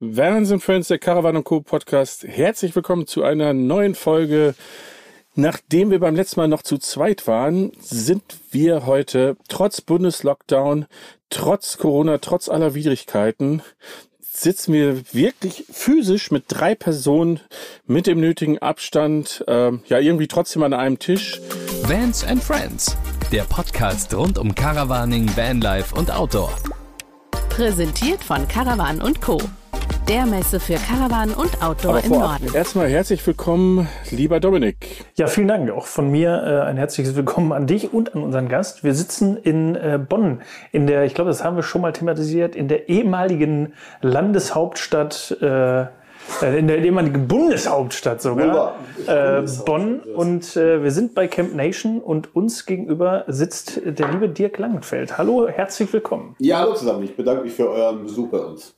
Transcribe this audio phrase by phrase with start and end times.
[0.00, 1.60] Vans and Friends, der Caravan Co.
[1.60, 2.22] Podcast.
[2.22, 4.54] Herzlich willkommen zu einer neuen Folge.
[5.34, 8.22] Nachdem wir beim letzten Mal noch zu zweit waren, sind
[8.52, 10.86] wir heute trotz Bundeslockdown,
[11.30, 13.60] trotz Corona, trotz aller Widrigkeiten,
[14.20, 17.40] sitzen wir wirklich physisch mit drei Personen
[17.84, 21.40] mit dem nötigen Abstand, äh, ja irgendwie trotzdem an einem Tisch.
[21.82, 22.96] Vans and Friends,
[23.32, 26.56] der Podcast rund um Caravaning, Vanlife und Outdoor.
[27.48, 29.40] Präsentiert von Caravan Co
[30.08, 32.54] der Messe für Caravan und Outdoor im Norden.
[32.54, 35.04] Erstmal herzlich willkommen, lieber Dominik.
[35.16, 35.70] Ja, vielen Dank.
[35.70, 38.84] Auch von mir äh, ein herzliches Willkommen an dich und an unseren Gast.
[38.84, 40.40] Wir sitzen in äh, Bonn,
[40.72, 45.36] in der, ich glaube, das haben wir schon mal thematisiert, in der ehemaligen Landeshauptstadt.
[45.42, 45.86] Äh, äh
[46.58, 50.00] in der ehemaligen Bundeshauptstadt sogar, äh, Bonn.
[50.00, 55.18] Und äh, wir sind bei Camp Nation und uns gegenüber sitzt der liebe Dirk Langenfeld.
[55.18, 56.34] Hallo, herzlich willkommen.
[56.38, 57.02] Ja, hallo zusammen.
[57.02, 58.77] Ich bedanke mich für euren Besuch bei uns.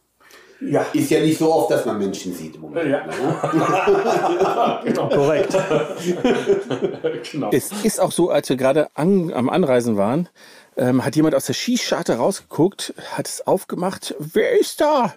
[0.61, 0.85] Ja.
[0.93, 2.91] Ist ja nicht so oft, dass man Menschen sieht im Moment.
[2.91, 3.07] Ja.
[3.07, 4.81] Ne?
[4.85, 5.09] genau.
[5.09, 5.57] Korrekt.
[7.33, 7.51] genau.
[7.51, 10.29] Es ist auch so, als wir gerade an, am Anreisen waren,
[10.77, 15.15] ähm, hat jemand aus der Skischarte rausgeguckt, hat es aufgemacht, wer ist da?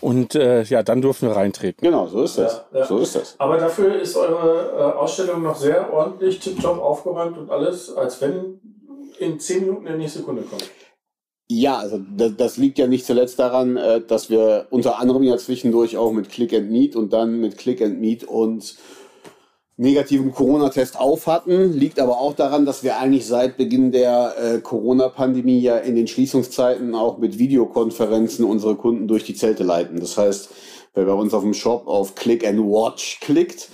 [0.00, 1.82] Und äh, ja, dann durften wir reintreten.
[1.82, 2.64] Genau, so ist das.
[2.72, 2.86] Ja, ja.
[2.86, 3.34] So ist das.
[3.38, 8.60] Aber dafür ist eure äh, Ausstellung noch sehr ordentlich, tiptop aufgeräumt und alles, als wenn
[9.18, 10.64] in zehn Minuten der nächste Kunde kommt.
[11.48, 15.36] Ja, also das, das, liegt ja nicht zuletzt daran, äh, dass wir unter anderem ja
[15.36, 18.74] zwischendurch auch mit Click and Meet und dann mit Click and Meet und
[19.76, 21.72] negativen Corona-Test auf hatten.
[21.72, 26.08] Liegt aber auch daran, dass wir eigentlich seit Beginn der äh, Corona-Pandemie ja in den
[26.08, 30.00] Schließungszeiten auch mit Videokonferenzen unsere Kunden durch die Zelte leiten.
[30.00, 30.48] Das heißt,
[30.94, 33.68] wer bei uns auf dem Shop auf Click and Watch klickt,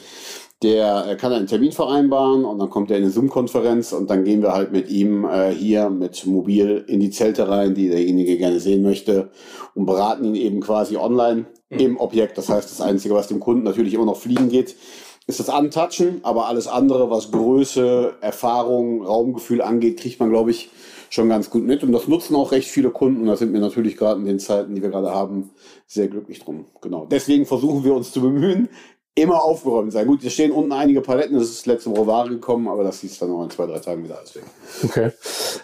[0.62, 4.42] der kann einen Termin vereinbaren und dann kommt er in eine Zoom-Konferenz und dann gehen
[4.42, 8.60] wir halt mit ihm äh, hier mit Mobil in die Zelte rein, die derjenige gerne
[8.60, 9.30] sehen möchte
[9.74, 11.78] und beraten ihn eben quasi online mhm.
[11.78, 12.38] im Objekt.
[12.38, 14.76] Das heißt, das Einzige, was dem Kunden natürlich immer noch fliegen geht,
[15.26, 20.70] ist das Antatschen, aber alles andere, was Größe, Erfahrung, Raumgefühl angeht, kriegt man, glaube ich,
[21.10, 21.84] schon ganz gut mit.
[21.84, 23.20] Und das nutzen auch recht viele Kunden.
[23.20, 25.50] Und da sind wir natürlich gerade in den Zeiten, die wir gerade haben,
[25.86, 26.66] sehr glücklich drum.
[26.80, 27.06] Genau.
[27.06, 28.68] Deswegen versuchen wir uns zu bemühen,
[29.14, 30.06] immer aufgeräumt sein.
[30.06, 33.18] Gut, hier stehen unten einige Paletten, das ist letzte Woche Ware gekommen, aber das hieß
[33.18, 34.44] dann noch in zwei, drei Tagen wieder alles weg.
[34.84, 35.10] Okay.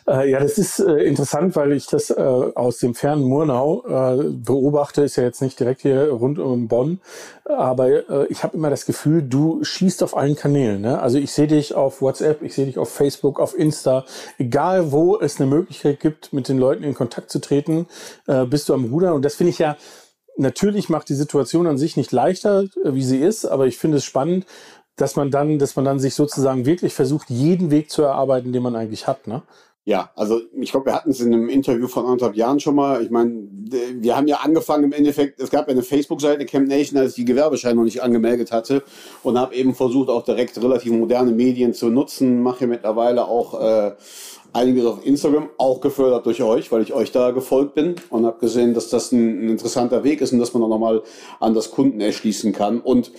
[0.07, 4.25] Äh, ja, das ist äh, interessant, weil ich das äh, aus dem fernen Murnau äh,
[4.31, 7.01] beobachte, ist ja jetzt nicht direkt hier rund um Bonn,
[7.45, 10.83] aber äh, ich habe immer das Gefühl, du schießt auf allen Kanälen.
[10.83, 11.01] Ne?
[11.01, 14.05] Also ich sehe dich auf WhatsApp, ich sehe dich auf Facebook, auf Insta,
[14.37, 17.87] egal wo es eine Möglichkeit gibt, mit den Leuten in Kontakt zu treten,
[18.27, 19.79] äh, bist du am Ruder und das finde ich ja
[20.39, 23.99] natürlich macht die Situation an sich nicht leichter, äh, wie sie ist, aber ich finde
[23.99, 24.47] es spannend,
[24.97, 28.63] dass man dann, dass man dann sich sozusagen wirklich versucht, jeden Weg zu erarbeiten, den
[28.63, 29.43] man eigentlich hat, ne?
[29.89, 33.03] Ja, also ich glaube, wir hatten es in einem Interview von anderthalb Jahren schon mal.
[33.03, 36.99] Ich meine, wir haben ja angefangen im Endeffekt, es gab ja eine Facebook-Seite Camp Nation,
[36.99, 38.83] als ich die Gewerbeschein noch nicht angemeldet hatte
[39.23, 42.43] und habe eben versucht, auch direkt relativ moderne Medien zu nutzen.
[42.43, 43.93] Mache mittlerweile auch äh,
[44.59, 48.41] einiges auf Instagram, auch gefördert durch euch, weil ich euch da gefolgt bin und habe
[48.41, 51.03] gesehen, dass das ein, ein, interessanter Weg ist und dass man auch nochmal
[51.41, 52.81] an das Kunden erschließen kann.
[52.81, 53.13] Und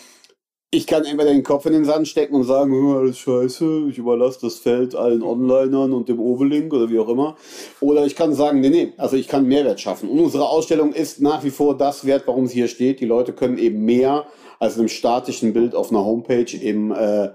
[0.72, 4.40] ich kann entweder den Kopf in den Sand stecken und sagen, alles scheiße, ich überlasse
[4.42, 7.38] das Feld allen Onlinern und dem Obelink oder wie auch immer.
[7.80, 10.10] Oder ich kann sagen, nee, nee, also ich kann Mehrwert schaffen.
[10.10, 13.00] Und unsere Ausstellung ist nach wie vor das wert, warum sie hier steht.
[13.00, 14.28] Die Leute können eben mehr
[14.60, 17.30] als in einem statischen Bild auf einer Homepage eben äh,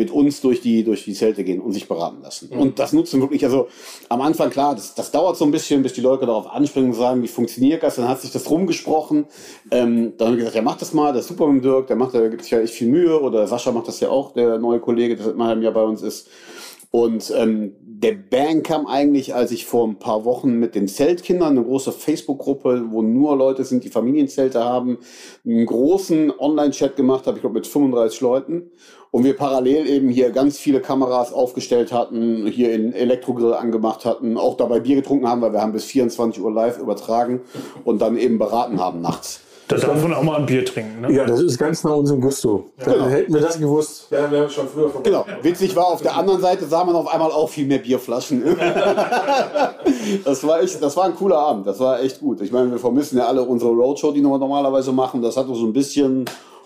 [0.00, 2.48] mit uns durch die, durch die Zelte gehen und sich beraten lassen.
[2.50, 2.58] Mhm.
[2.58, 3.68] Und das nutzen wirklich, also
[4.08, 6.96] am Anfang, klar, das, das dauert so ein bisschen, bis die Leute darauf anspringen und
[6.96, 7.96] sagen, wie funktioniert das?
[7.96, 9.26] Dann hat sich das rumgesprochen.
[9.70, 11.96] Ähm, dann haben wir gesagt, ja, mach das mal, das ist super mit Dirk, der
[11.96, 13.20] macht, der gibt sich ja echt viel Mühe.
[13.20, 15.82] Oder Sascha macht das ja auch, der neue Kollege, der seit einem halben Jahr bei
[15.82, 16.28] uns ist.
[16.90, 21.56] Und ähm, der Bang kam eigentlich, als ich vor ein paar Wochen mit den Zeltkindern,
[21.56, 24.98] eine große Facebook-Gruppe, wo nur Leute sind, die Familienzelte haben,
[25.44, 28.70] einen großen Online-Chat gemacht habe, ich glaube mit 35 Leuten.
[29.10, 34.36] Und wir parallel eben hier ganz viele Kameras aufgestellt hatten, hier in Elektrogrill angemacht hatten,
[34.36, 37.40] auch dabei Bier getrunken haben, weil wir haben bis 24 Uhr live übertragen
[37.84, 39.40] und dann eben beraten haben nachts.
[39.70, 41.02] Da darf man auch mal ein Bier trinken.
[41.02, 41.12] Ne?
[41.12, 42.70] Ja, das ist ganz nach unserem Gusto.
[42.78, 42.92] Ja.
[42.92, 43.06] Genau.
[43.06, 44.08] Hätten wir das gewusst.
[44.10, 45.08] Ja, wir haben schon früher vorbei.
[45.08, 45.24] Genau.
[45.42, 48.42] Witzig war, auf der anderen Seite sah man auf einmal auch viel mehr Bierflaschen.
[50.24, 51.68] das, war echt, das war ein cooler Abend.
[51.68, 52.40] Das war echt gut.
[52.40, 55.22] Ich meine, wir vermissen ja alle unsere Roadshow, die wir normalerweise machen.
[55.22, 56.24] Das hat so ein bisschen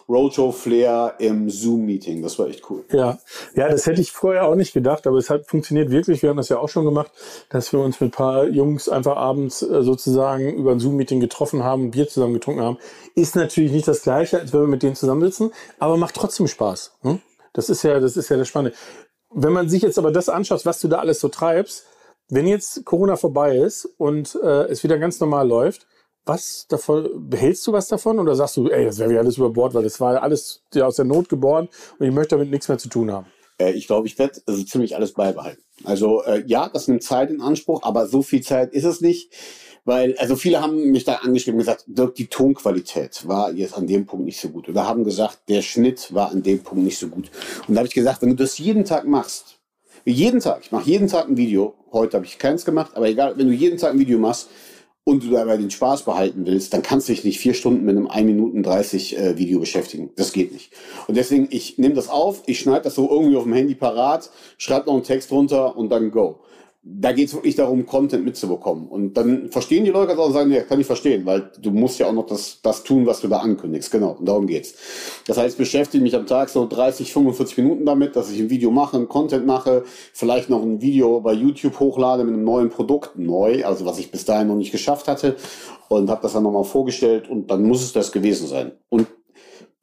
[0.09, 2.23] Roadshow-Flair im Zoom-Meeting.
[2.23, 2.85] Das war echt cool.
[2.91, 3.19] Ja.
[3.55, 6.23] ja, das hätte ich vorher auch nicht gedacht, aber es hat funktioniert wirklich.
[6.23, 7.11] Wir haben das ja auch schon gemacht,
[7.49, 11.65] dass wir uns mit ein paar Jungs einfach abends äh, sozusagen über ein Zoom-Meeting getroffen
[11.65, 12.79] haben, Bier zusammen getrunken haben.
[13.15, 16.93] Ist natürlich nicht das Gleiche, als wenn wir mit denen zusammensitzen, aber macht trotzdem Spaß.
[17.03, 17.21] Hm?
[17.53, 18.77] Das ist ja, das ist ja das Spannende.
[19.31, 21.87] Wenn man sich jetzt aber das anschaut, was du da alles so treibst,
[22.29, 25.87] wenn jetzt Corona vorbei ist und äh, es wieder ganz normal läuft,
[26.25, 29.51] was davon, behältst du was davon oder sagst du, ey, das wäre ja alles über
[29.51, 31.69] Bord, weil das war alles aus der Not geboren
[31.99, 33.27] und ich möchte damit nichts mehr zu tun haben?
[33.59, 35.63] Äh, ich glaube, ich werde also ziemlich alles beibehalten.
[35.85, 39.33] Also äh, ja, das nimmt Zeit in Anspruch, aber so viel Zeit ist es nicht.
[39.87, 43.87] Weil, also viele haben mich da angeschrieben und gesagt, Dirk, die Tonqualität war jetzt an
[43.87, 44.67] dem Punkt nicht so gut.
[44.67, 47.31] Oder haben gesagt, der Schnitt war an dem Punkt nicht so gut.
[47.69, 49.59] Und da habe ich gesagt, wenn du das jeden Tag machst,
[50.07, 53.37] jeden Tag, ich mache jeden Tag ein Video, heute habe ich keins gemacht, aber egal,
[53.37, 54.49] wenn du jeden Tag ein Video machst,
[55.05, 57.97] und du dabei den Spaß behalten willst, dann kannst du dich nicht vier Stunden mit
[57.97, 60.11] einem 1 Minuten 30 äh, Video beschäftigen.
[60.17, 60.73] Das geht nicht.
[61.07, 64.31] Und deswegen, ich nehme das auf, ich schneide das so irgendwie auf dem Handy parat,
[64.57, 66.41] schreibe noch einen Text runter und dann go
[66.87, 68.87] da geht es wirklich darum, Content mitzubekommen.
[68.89, 71.71] Und dann verstehen die Leute das auch und sagen, ja, kann ich verstehen, weil du
[71.71, 73.91] musst ja auch noch das, das tun, was du da ankündigst.
[73.91, 74.75] Genau, und darum geht's.
[75.27, 78.51] Das heißt, ich beschäftige mich am Tag so 30, 45 Minuten damit, dass ich ein
[78.51, 82.69] Video mache, ein Content mache, vielleicht noch ein Video bei YouTube hochlade mit einem neuen
[82.69, 85.37] Produkt, neu, also was ich bis dahin noch nicht geschafft hatte
[85.89, 88.73] und habe das dann nochmal vorgestellt und dann muss es das gewesen sein.
[88.91, 89.07] Und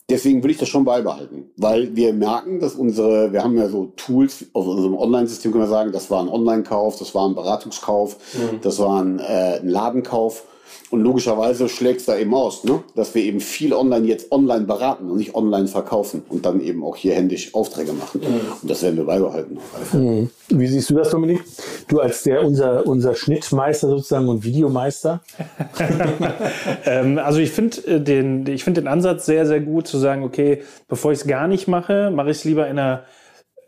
[0.10, 3.94] Deswegen will ich das schon beibehalten, weil wir merken, dass unsere, wir haben ja so
[3.96, 8.18] Tools auf unserem Online-System, können wir sagen, das war ein Online-Kauf, das war ein Beratungskauf,
[8.34, 8.60] mhm.
[8.62, 10.44] das war ein, äh, ein Ladenkauf.
[10.90, 12.84] Und logischerweise schlägt es da eben aus, ne?
[12.96, 16.84] dass wir eben viel online jetzt online beraten und nicht online verkaufen und dann eben
[16.84, 18.22] auch hier händisch Aufträge machen.
[18.22, 18.52] Mhm.
[18.62, 19.58] Und das werden wir beibehalten.
[19.94, 20.30] Mhm.
[20.50, 21.42] Wie siehst du das, Dominik?
[21.88, 25.22] Du als der unser, unser Schnittmeister sozusagen und Videomeister?
[26.86, 30.24] ähm, also ich finde äh, den, ich finde den Ansatz sehr, sehr gut zu sagen,
[30.24, 33.04] okay, bevor ich es gar nicht mache, mache ich es lieber in einer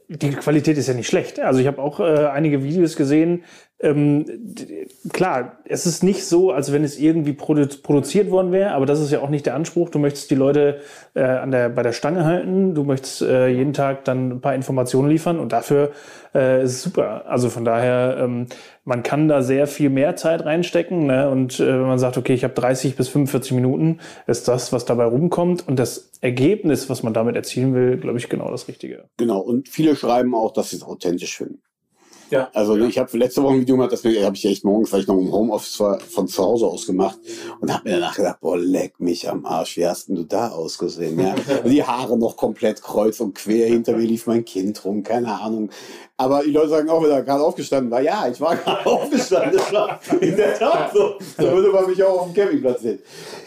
[0.09, 1.39] die Qualität ist ja nicht schlecht.
[1.39, 3.44] Also ich habe auch äh, einige Videos gesehen,
[3.83, 4.25] ähm,
[5.12, 9.01] klar, es ist nicht so, als wenn es irgendwie produ produziert worden wäre, aber das
[9.01, 9.89] ist ja auch nicht der Anspruch.
[9.89, 10.80] Du möchtest die Leute
[11.15, 14.56] äh, an der, bei der Stange halten, du möchtest äh, jeden Tag dann ein paar
[14.56, 15.91] Informationen liefern und dafür
[16.33, 17.25] äh, ist es super.
[17.27, 18.47] Also von daher, ähm,
[18.85, 21.29] man kann da sehr viel mehr Zeit reinstecken ne?
[21.29, 24.86] und äh, wenn man sagt, okay, ich habe 30 bis 45 Minuten, ist das, was
[24.86, 29.09] dabei rumkommt und das Ergebnis, was man damit erzielen will, glaube ich, genau das Richtige.
[29.18, 31.62] Genau, und viele schreiben auch, dass sie es authentisch finden.
[32.33, 32.50] Ja.
[32.53, 35.07] Also ich habe letzte Woche ein Video gemacht, das habe ich echt morgens, weil ich
[35.07, 37.19] noch im Homeoffice war, von zu Hause aus gemacht
[37.59, 40.50] und habe mir danach gedacht, boah, leck mich am Arsch, wie hast denn du da
[40.50, 41.19] ausgesehen?
[41.19, 41.35] Ja?
[41.65, 45.69] die Haare noch komplett kreuz und quer, hinter mir lief mein Kind rum, keine Ahnung.
[46.18, 49.53] Aber die Leute sagen auch, wenn er gerade aufgestanden war, ja, ich war gerade aufgestanden,
[49.53, 51.13] das war in der Tat so.
[51.38, 53.00] So würde man mich auch auf dem Campingplatz sehen.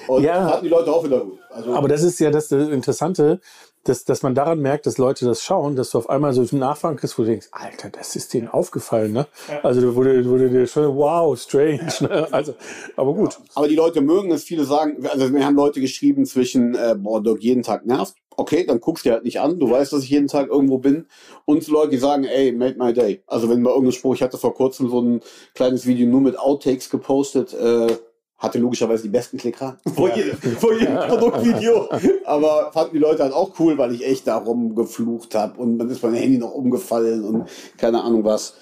[0.06, 0.44] Und ja.
[0.44, 1.41] hatten die Leute auch wieder gut.
[1.50, 3.41] Also, Aber das ist ja das Interessante,
[3.88, 6.61] dass, dass man daran merkt, dass Leute das schauen, dass du auf einmal so einen
[6.61, 9.27] Nachfragen kriegst, wo du denkst, Alter, das ist denen aufgefallen, ne?
[9.49, 9.61] Ja.
[9.62, 12.29] Also wurde, wurde dir schon, wow, strange, ne?
[12.33, 12.55] Also,
[12.97, 13.35] aber gut.
[13.35, 13.44] Ja.
[13.55, 17.23] Aber die Leute mögen es, viele sagen, also wir haben Leute geschrieben zwischen, äh, boah,
[17.23, 18.15] Doc, jeden Tag nervt.
[18.38, 21.06] Okay, dann guckst du halt nicht an, du weißt, dass ich jeden Tag irgendwo bin.
[21.47, 23.23] Und Leute, die sagen, ey, made my day.
[23.27, 25.21] Also wenn mal irgendein Spruch, ich hatte vor kurzem so ein
[25.55, 27.97] kleines Video nur mit Outtakes gepostet, äh,
[28.38, 31.88] hatte logischerweise die besten Klicker vor, jedem, vor jedem Produktvideo.
[32.25, 35.88] Aber fanden die Leute halt auch cool, weil ich echt darum geflucht habe und dann
[35.91, 38.55] ist mein Handy noch umgefallen und keine Ahnung was.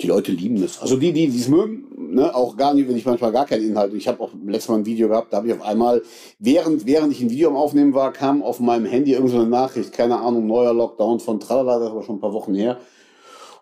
[0.00, 0.80] Die Leute lieben es.
[0.80, 3.92] Also die, die es mögen, ne, auch gar nicht, wenn ich manchmal gar keinen Inhalt.
[3.94, 6.02] Ich habe auch letztes Mal ein Video gehabt, da habe ich auf einmal,
[6.38, 9.92] während, während ich ein Video am Aufnehmen war, kam auf meinem Handy irgendeine so Nachricht,
[9.92, 12.78] keine Ahnung, neuer Lockdown von Tralala, das war schon ein paar Wochen her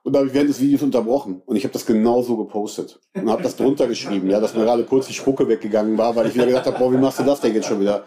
[0.06, 1.42] und da habe ich während des Videos unterbrochen.
[1.46, 3.00] Und ich habe das genauso gepostet.
[3.16, 6.28] Und habe das drunter geschrieben, ja, dass mir gerade kurz die Spucke weggegangen war, weil
[6.28, 8.04] ich wieder gedacht habe, boah, wie machst du das denn jetzt schon wieder?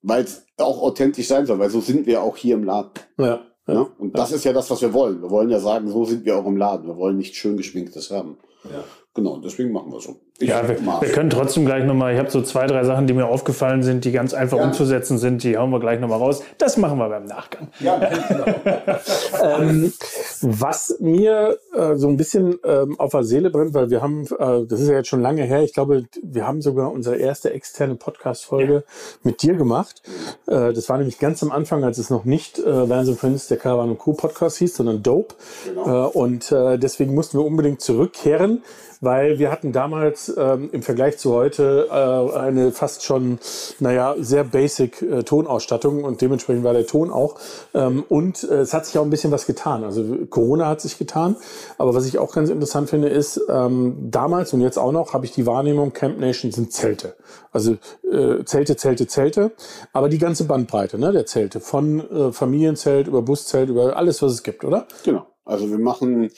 [0.00, 2.92] Weil es auch authentisch sein soll, weil so sind wir auch hier im Laden.
[3.18, 3.40] Ja.
[3.66, 3.84] ja?
[3.98, 5.22] Und das ist ja das, was wir wollen.
[5.22, 6.86] Wir wollen ja sagen, so sind wir auch im Laden.
[6.86, 8.38] Wir wollen nicht schön geschminktes haben.
[8.62, 8.84] Ja.
[9.14, 10.20] Genau, deswegen machen wir so.
[10.42, 13.12] Ich ja, wir, wir, können trotzdem gleich nochmal, ich habe so zwei, drei Sachen, die
[13.12, 14.64] mir aufgefallen sind, die ganz einfach ja.
[14.64, 16.42] umzusetzen sind, die hauen wir gleich nochmal raus.
[16.56, 17.68] Das machen wir beim Nachgang.
[17.78, 19.60] Ja, genau.
[19.60, 19.92] ähm,
[20.40, 24.64] was mir äh, so ein bisschen ähm, auf der Seele brennt, weil wir haben, äh,
[24.66, 27.96] das ist ja jetzt schon lange her, ich glaube, wir haben sogar unsere erste externe
[27.96, 28.82] Podcast-Folge ja.
[29.22, 30.00] mit dir gemacht.
[30.46, 33.58] Äh, das war nämlich ganz am Anfang, als es noch nicht äh, Vans Friends, der
[33.58, 34.14] Caravan Co.
[34.14, 35.34] Podcast hieß, sondern Dope.
[35.66, 36.06] Genau.
[36.06, 38.62] Äh, und äh, deswegen mussten wir unbedingt zurückkehren
[39.00, 43.38] weil wir hatten damals ähm, im Vergleich zu heute äh, eine fast schon,
[43.78, 47.36] naja, sehr basic äh, Tonausstattung und dementsprechend war der Ton auch.
[47.74, 49.84] Ähm, und äh, es hat sich auch ein bisschen was getan.
[49.84, 51.36] Also Corona hat sich getan,
[51.78, 55.24] aber was ich auch ganz interessant finde, ist, ähm, damals und jetzt auch noch habe
[55.24, 57.16] ich die Wahrnehmung, Camp Nation sind Zelte.
[57.52, 57.76] Also
[58.10, 59.52] äh, Zelte, Zelte, Zelte,
[59.92, 64.32] aber die ganze Bandbreite ne, der Zelte, von äh, Familienzelt über Buszelt, über alles, was
[64.32, 64.86] es gibt, oder?
[65.04, 65.26] Genau.
[65.44, 66.30] Also wir machen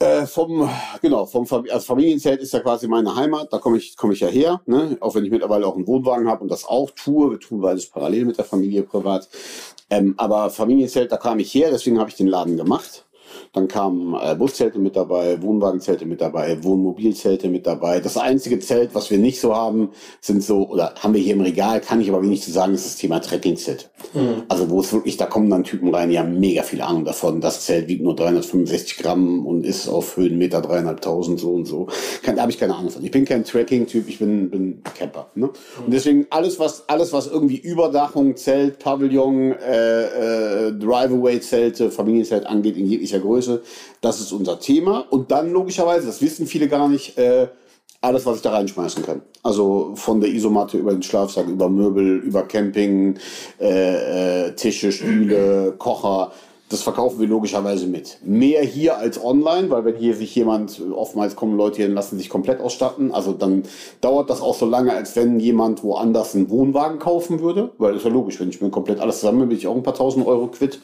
[0.00, 0.68] äh, vom,
[1.02, 4.28] genau, vom also Familienzelt ist ja quasi meine Heimat, da komme ich, komme ich ja
[4.28, 4.96] her, ne?
[5.00, 7.30] auch wenn ich mittlerweile auch einen Wohnwagen habe und das auch tue.
[7.30, 9.28] Wir tun beides parallel mit der Familie privat.
[9.90, 13.04] Ähm, aber Familienzelt, da kam ich her, deswegen habe ich den Laden gemacht.
[13.52, 17.98] Dann kamen äh, Buszelte mit dabei, Wohnwagenzelte mit dabei, Wohnmobilzelte mit dabei.
[18.00, 19.90] Das einzige Zelt, was wir nicht so haben,
[20.20, 22.86] sind so, oder haben wir hier im Regal, kann ich aber wenig zu sagen, ist
[22.86, 23.90] das Thema Trekkingzelt.
[24.14, 24.44] Mhm.
[24.48, 27.40] Also wo es wirklich, da kommen dann Typen rein, die haben mega viel Ahnung davon.
[27.40, 31.88] Das Zelt wiegt nur 365 Gramm und ist auf Höhenmeter dreieinhalbtausend so und so.
[32.22, 33.04] Kann, da habe ich keine Ahnung von.
[33.04, 35.30] Ich bin kein Trekking-Typ, ich bin, bin Camper.
[35.34, 35.46] Ne?
[35.46, 35.84] Mhm.
[35.86, 42.76] Und deswegen alles, was, alles, was irgendwie Überdachung, Zelt, Pavillon, äh, äh, Drive-Away-Zelte, Familienzelt angeht,
[42.76, 43.39] in jeglicher Größe,
[44.00, 45.04] das ist unser Thema.
[45.10, 47.48] Und dann logischerweise, das wissen viele gar nicht, äh,
[48.00, 49.22] alles, was ich da reinschmeißen kann.
[49.42, 53.18] Also von der Isomatte über den Schlafsack, über Möbel, über Camping,
[53.60, 56.32] äh, äh, Tische, Stühle, Kocher.
[56.70, 58.18] Das verkaufen wir logischerweise mit.
[58.22, 62.16] Mehr hier als online, weil wenn hier sich jemand, oftmals kommen Leute hier und lassen
[62.16, 63.12] sich komplett ausstatten.
[63.12, 63.64] Also dann
[64.00, 67.72] dauert das auch so lange, als wenn jemand woanders einen Wohnwagen kaufen würde.
[67.78, 69.94] Weil ist ja logisch, wenn ich mir komplett alles zusammen bin ich auch ein paar
[69.94, 70.80] tausend Euro quitt.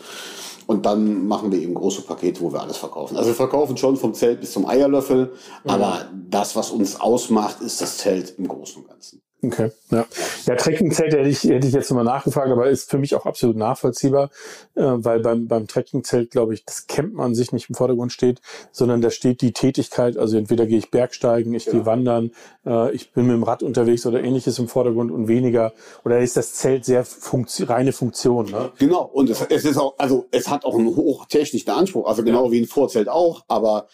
[0.66, 3.16] Und dann machen wir eben große Pakete, wo wir alles verkaufen.
[3.16, 5.32] Also wir verkaufen schon vom Zelt bis zum Eierlöffel,
[5.64, 5.70] mhm.
[5.70, 9.22] aber das, was uns ausmacht, ist das Zelt im Großen und Ganzen.
[9.42, 10.06] Okay, ja.
[10.46, 13.56] Ja, Trekkingzelt hätte ich, hätte ich jetzt nochmal nachgefragt, aber ist für mich auch absolut
[13.56, 14.30] nachvollziehbar,
[14.74, 18.40] äh, weil beim, beim Trekkingzelt, glaube ich, das Campen an sich nicht im Vordergrund steht,
[18.72, 21.72] sondern da steht die Tätigkeit, also entweder gehe ich Bergsteigen, ich ja.
[21.72, 22.30] gehe wandern,
[22.64, 25.74] äh, ich bin mit dem Rad unterwegs oder ähnliches im Vordergrund und weniger,
[26.04, 28.46] oder ist das Zelt sehr Funktion, reine Funktion.
[28.46, 28.72] Ne?
[28.78, 32.46] Genau, und es, es ist auch, also es hat auch einen hochtechnischen Anspruch, also genau
[32.46, 32.52] ja.
[32.52, 33.86] wie ein Vorzelt auch, aber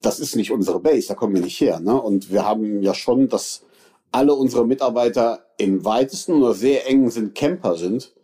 [0.00, 1.80] das ist nicht unsere Base, da kommen wir nicht her.
[1.80, 2.00] Ne?
[2.00, 3.65] Und wir haben ja schon das
[4.16, 8.14] alle unsere Mitarbeiter im weitesten oder sehr engen sind Camper sind.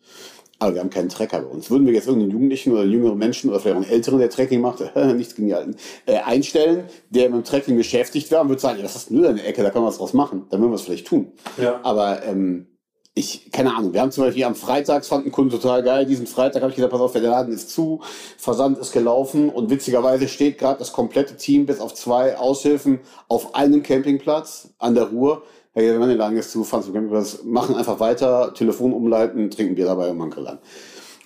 [0.58, 1.70] Aber wir haben keinen Trecker bei uns.
[1.70, 4.80] Würden wir jetzt irgendeinen Jugendlichen oder jüngeren Menschen oder vielleicht einen Älteren, der Trekking macht,
[5.16, 8.78] nichts gegen die Alten, äh, einstellen, der mit dem Trekking beschäftigt wäre und würde sagen,
[8.78, 10.46] ja, das ist nur eine Ecke, da kann man was draus machen.
[10.48, 11.32] Dann würden wir es vielleicht tun.
[11.60, 11.80] Ja.
[11.82, 12.68] Aber ähm,
[13.14, 16.26] ich, keine Ahnung, wir haben zum Beispiel am Freitag, fand ein Kunde total geil, diesen
[16.26, 18.00] Freitag habe ich gesagt, pass auf, der Laden ist zu,
[18.38, 23.54] Versand ist gelaufen und witzigerweise steht gerade das komplette Team bis auf zwei Aushilfen auf
[23.54, 27.98] einem Campingplatz an der Ruhr hey, wenn der Laden jetzt zufahren zum Campingplatz, machen einfach
[28.00, 30.58] weiter, Telefon umleiten, trinken Bier dabei und Grill an.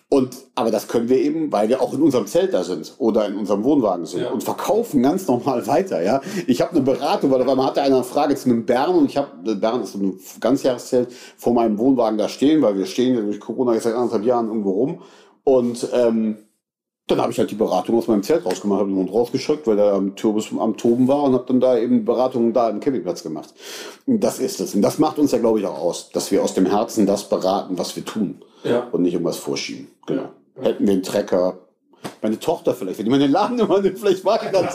[0.08, 3.26] Und, aber das können wir eben, weil wir auch in unserem Zelt da sind oder
[3.26, 4.30] in unserem Wohnwagen sind ja.
[4.30, 6.20] und verkaufen ganz normal weiter, ja.
[6.46, 9.56] Ich habe eine Beratung, weil man hatte eine Frage zu einem Bern und ich habe,
[9.56, 13.82] Bern ist ein Ganzjahreszelt vor meinem Wohnwagen da stehen, weil wir stehen durch Corona jetzt
[13.82, 15.02] seit anderthalb Jahren irgendwo rum
[15.42, 16.45] und, ähm,
[17.06, 19.78] dann habe ich halt die Beratung aus meinem Zelt rausgemacht, habe den Hund rausgeschickt, weil
[19.78, 23.22] er am, Turbus, am Toben war und habe dann da eben Beratungen da im Campingplatz
[23.22, 23.54] gemacht.
[24.06, 24.74] Und das ist es.
[24.74, 27.28] Und das macht uns ja, glaube ich, auch aus, dass wir aus dem Herzen das
[27.28, 28.42] beraten, was wir tun.
[28.64, 28.88] Ja.
[28.90, 29.88] Und nicht irgendwas vorschieben.
[30.06, 30.22] Genau.
[30.56, 30.62] Ja.
[30.62, 31.58] Hätten wir einen Trecker,
[32.22, 34.72] meine Tochter vielleicht, wenn die meine Ladennummer nimmt, vielleicht mag ich das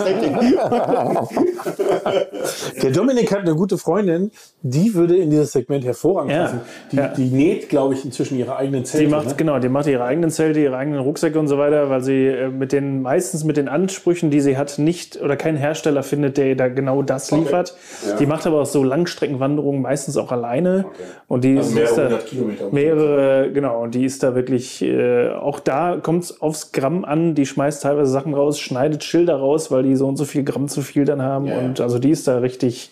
[2.81, 6.43] Der Dominik hat eine gute Freundin, die würde in dieses Segment hervorragend ja.
[6.43, 6.61] passen.
[6.91, 7.07] Die, ja.
[7.09, 9.05] die näht, glaube ich, inzwischen ihre eigenen Zelte.
[9.05, 9.35] Die macht, ne?
[9.35, 12.49] Genau, die macht ihre eigenen Zelte, ihre eigenen Rucksäcke und so weiter, weil sie äh,
[12.49, 16.55] mit den, meistens mit den Ansprüchen, die sie hat, nicht oder keinen Hersteller findet, der
[16.55, 17.41] da genau das okay.
[17.41, 17.75] liefert.
[18.07, 18.15] Ja.
[18.17, 20.85] Die macht aber auch so Langstreckenwanderungen meistens auch alleine.
[20.87, 21.03] Okay.
[21.27, 22.69] Und die also mehrere Kilometer.
[22.71, 27.20] Mehrere, genau, und die ist da wirklich, äh, auch da kommt es aufs Gramm an,
[27.35, 30.67] die schmeißt teilweise Sachen raus, schneidet Schilder raus, weil die so und so viel Gramm
[30.67, 31.45] zu viel dann haben.
[31.45, 32.91] Ja, und also die ist da richtig.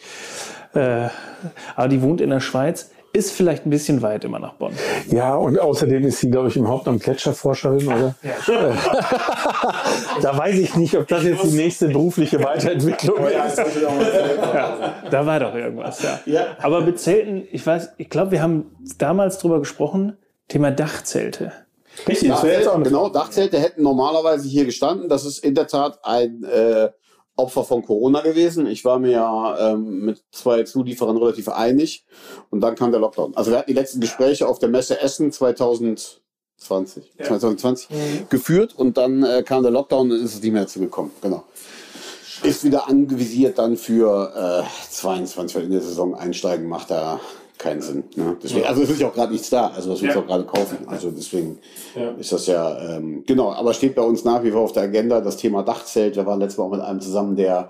[0.74, 1.08] Äh,
[1.76, 4.74] aber die wohnt in der Schweiz ist vielleicht ein bisschen weit immer nach Bonn.
[5.08, 8.16] Ja, und außerdem ist sie, glaube ich, im Hauptamt Gletscherforscherin, oder?
[8.22, 8.34] Ja.
[10.22, 13.60] da weiß ich nicht, ob das jetzt die nächste berufliche Weiterentwicklung ist.
[14.54, 16.20] Ja, da war doch irgendwas, ja.
[16.26, 16.48] ja.
[16.62, 18.66] Aber mit Zelten, ich weiß, ich glaube, wir haben
[18.98, 20.18] damals drüber gesprochen,
[20.48, 21.52] Thema Dachzelte.
[22.08, 23.10] Richtig, das wäre jetzt auch genau.
[23.10, 25.10] Dachzelte hätten normalerweise hier gestanden.
[25.10, 26.90] Das ist in der Tat ein äh,
[27.40, 28.68] Opfer von Corona gewesen.
[28.68, 32.06] Ich war mir ja ähm, mit zwei Zulieferern relativ einig
[32.50, 33.36] und dann kam der Lockdown.
[33.36, 37.26] Also wir hatten die letzten Gespräche auf der Messe Essen 2020, ja.
[37.26, 37.96] 2020 mhm.
[38.30, 41.12] geführt und dann äh, kam der Lockdown und ist es nicht mehr dazu gekommen.
[41.22, 41.44] Genau.
[42.44, 47.20] Ist wieder angevisiert dann für äh, 22, weil in der Saison einsteigen macht er
[47.60, 48.06] keinen Sinn.
[48.16, 48.38] Ne?
[48.42, 48.70] Deswegen, ja.
[48.70, 50.16] Also es ist ja auch gerade nichts da, also was wir ja.
[50.16, 50.78] uns auch gerade kaufen.
[50.88, 51.60] Also deswegen
[51.94, 52.12] ja.
[52.12, 55.20] ist das ja, ähm, genau, aber steht bei uns nach wie vor auf der Agenda
[55.20, 56.16] das Thema Dachzelt.
[56.16, 57.68] Wir waren letztes Mal auch mit einem zusammen, der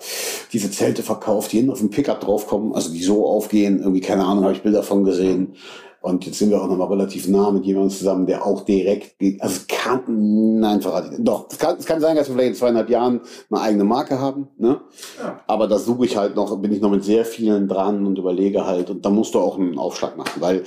[0.54, 4.26] diese Zelte verkauft, die hinten auf dem Pickup draufkommen, also die so aufgehen, irgendwie, keine
[4.26, 5.56] Ahnung, habe ich Bilder von gesehen.
[6.02, 9.16] Und jetzt sind wir auch noch mal relativ nah mit jemandem zusammen, der auch direkt.
[9.42, 11.24] Also es kann, nein, verrate ich.
[11.24, 14.20] Doch, es kann, es kann sein, dass wir vielleicht in zweieinhalb Jahren eine eigene Marke
[14.20, 14.48] haben.
[14.58, 14.80] Ne?
[15.22, 15.42] Ja.
[15.48, 18.66] Aber da suche ich halt noch, bin ich noch mit sehr vielen dran und überlege
[18.66, 18.90] halt.
[18.90, 20.64] Und da musst du auch einen Aufschlag machen, weil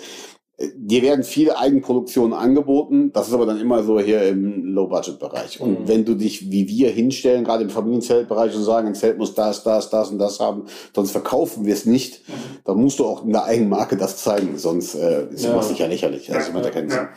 [0.76, 5.60] Dir werden viele Eigenproduktionen angeboten, das ist aber dann immer so hier im Low-Budget-Bereich.
[5.60, 5.88] Und Mhm.
[5.88, 9.64] wenn du dich wie wir hinstellen, gerade im Familienzeltbereich und sagen, ein Zelt muss das,
[9.64, 12.32] das, das und das haben, sonst verkaufen wir es nicht, Mhm.
[12.64, 15.60] dann musst du auch in der Eigenmarke das zeigen, sonst äh, ist Ja.
[15.62, 16.32] sicher lächerlich.
[16.32, 17.08] Also macht ja keinen Sinn.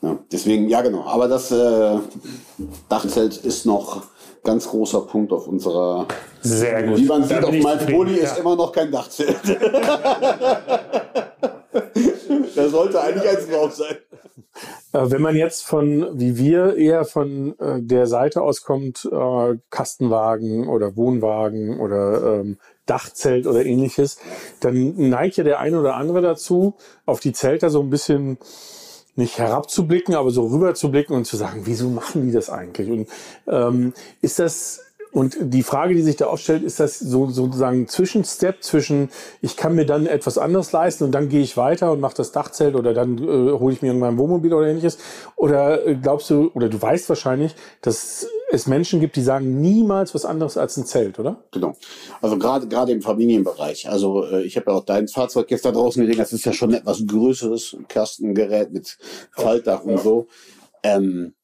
[0.00, 1.02] Ja, deswegen, ja genau.
[1.04, 1.98] Aber das äh,
[2.88, 4.02] Dachzelt ist noch
[4.44, 6.06] ganz großer Punkt auf unserer
[6.42, 6.98] Sehr gut.
[6.98, 7.86] wie man sieht, auf meinem.
[7.86, 8.40] Pulli ist Ja.
[8.40, 9.36] immer noch kein Dachzelt.
[12.56, 13.96] Der sollte eigentlich eins drauf sein.
[14.92, 20.68] Äh, Wenn man jetzt von, wie wir, eher von äh, der Seite auskommt, äh, Kastenwagen
[20.68, 24.18] oder Wohnwagen oder ähm, Dachzelt oder ähnliches,
[24.60, 26.74] dann neigt ja der eine oder andere dazu,
[27.06, 28.38] auf die Zelter so ein bisschen
[29.16, 32.90] nicht herabzublicken, aber so rüber zu blicken und zu sagen, wieso machen die das eigentlich?
[32.90, 33.08] Und
[33.46, 34.83] ähm, ist das
[35.14, 39.56] und die Frage, die sich da aufstellt, ist das so sozusagen ein Zwischenstep zwischen, ich
[39.56, 42.74] kann mir dann etwas anderes leisten und dann gehe ich weiter und mache das Dachzelt
[42.74, 44.98] oder dann äh, hole ich mir irgendwann ein Wohnmobil oder ähnliches?
[45.36, 50.16] Oder äh, glaubst du, oder du weißt wahrscheinlich, dass es Menschen gibt, die sagen niemals
[50.16, 51.44] was anderes als ein Zelt, oder?
[51.52, 51.76] Genau.
[52.20, 53.88] Also gerade gerade im Familienbereich.
[53.88, 56.18] Also äh, ich habe ja auch dein Fahrzeug jetzt da draußen gesehen.
[56.18, 58.98] Das ist ja schon etwas größeres Kastengerät mit
[59.30, 60.26] Faltdach und so.
[60.82, 61.34] Ähm,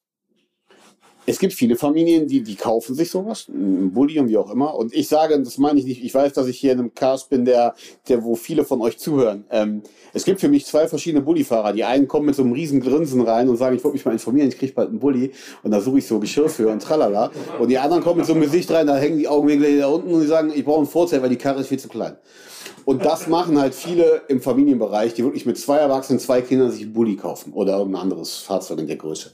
[1.31, 4.75] es gibt viele Familien, die, die kaufen sich sowas, ein Bulli und wie auch immer.
[4.75, 7.29] Und ich sage, das meine ich nicht, ich weiß, dass ich hier in einem Cast
[7.29, 7.73] bin, der,
[8.09, 9.45] der wo viele von euch zuhören.
[9.49, 11.71] Ähm, es gibt für mich zwei verschiedene Bullifahrer.
[11.71, 14.11] Die einen kommen mit so einem riesen Grinsen rein und sagen, ich wollte mich mal
[14.11, 15.31] informieren, ich kriege bald einen Bulli
[15.63, 17.31] und da suche ich so Geschirr für und tralala.
[17.59, 20.13] Und die anderen kommen mit so einem Gesicht rein, da hängen die Augenwinkel da unten
[20.13, 22.17] und die sagen, ich brauche ein Vorzelt, weil die Karre ist viel zu klein.
[22.83, 26.81] Und das machen halt viele im Familienbereich, die wirklich mit zwei Erwachsenen, zwei Kindern sich
[26.81, 29.31] einen Bulli kaufen oder irgendein anderes Fahrzeug in der Größe.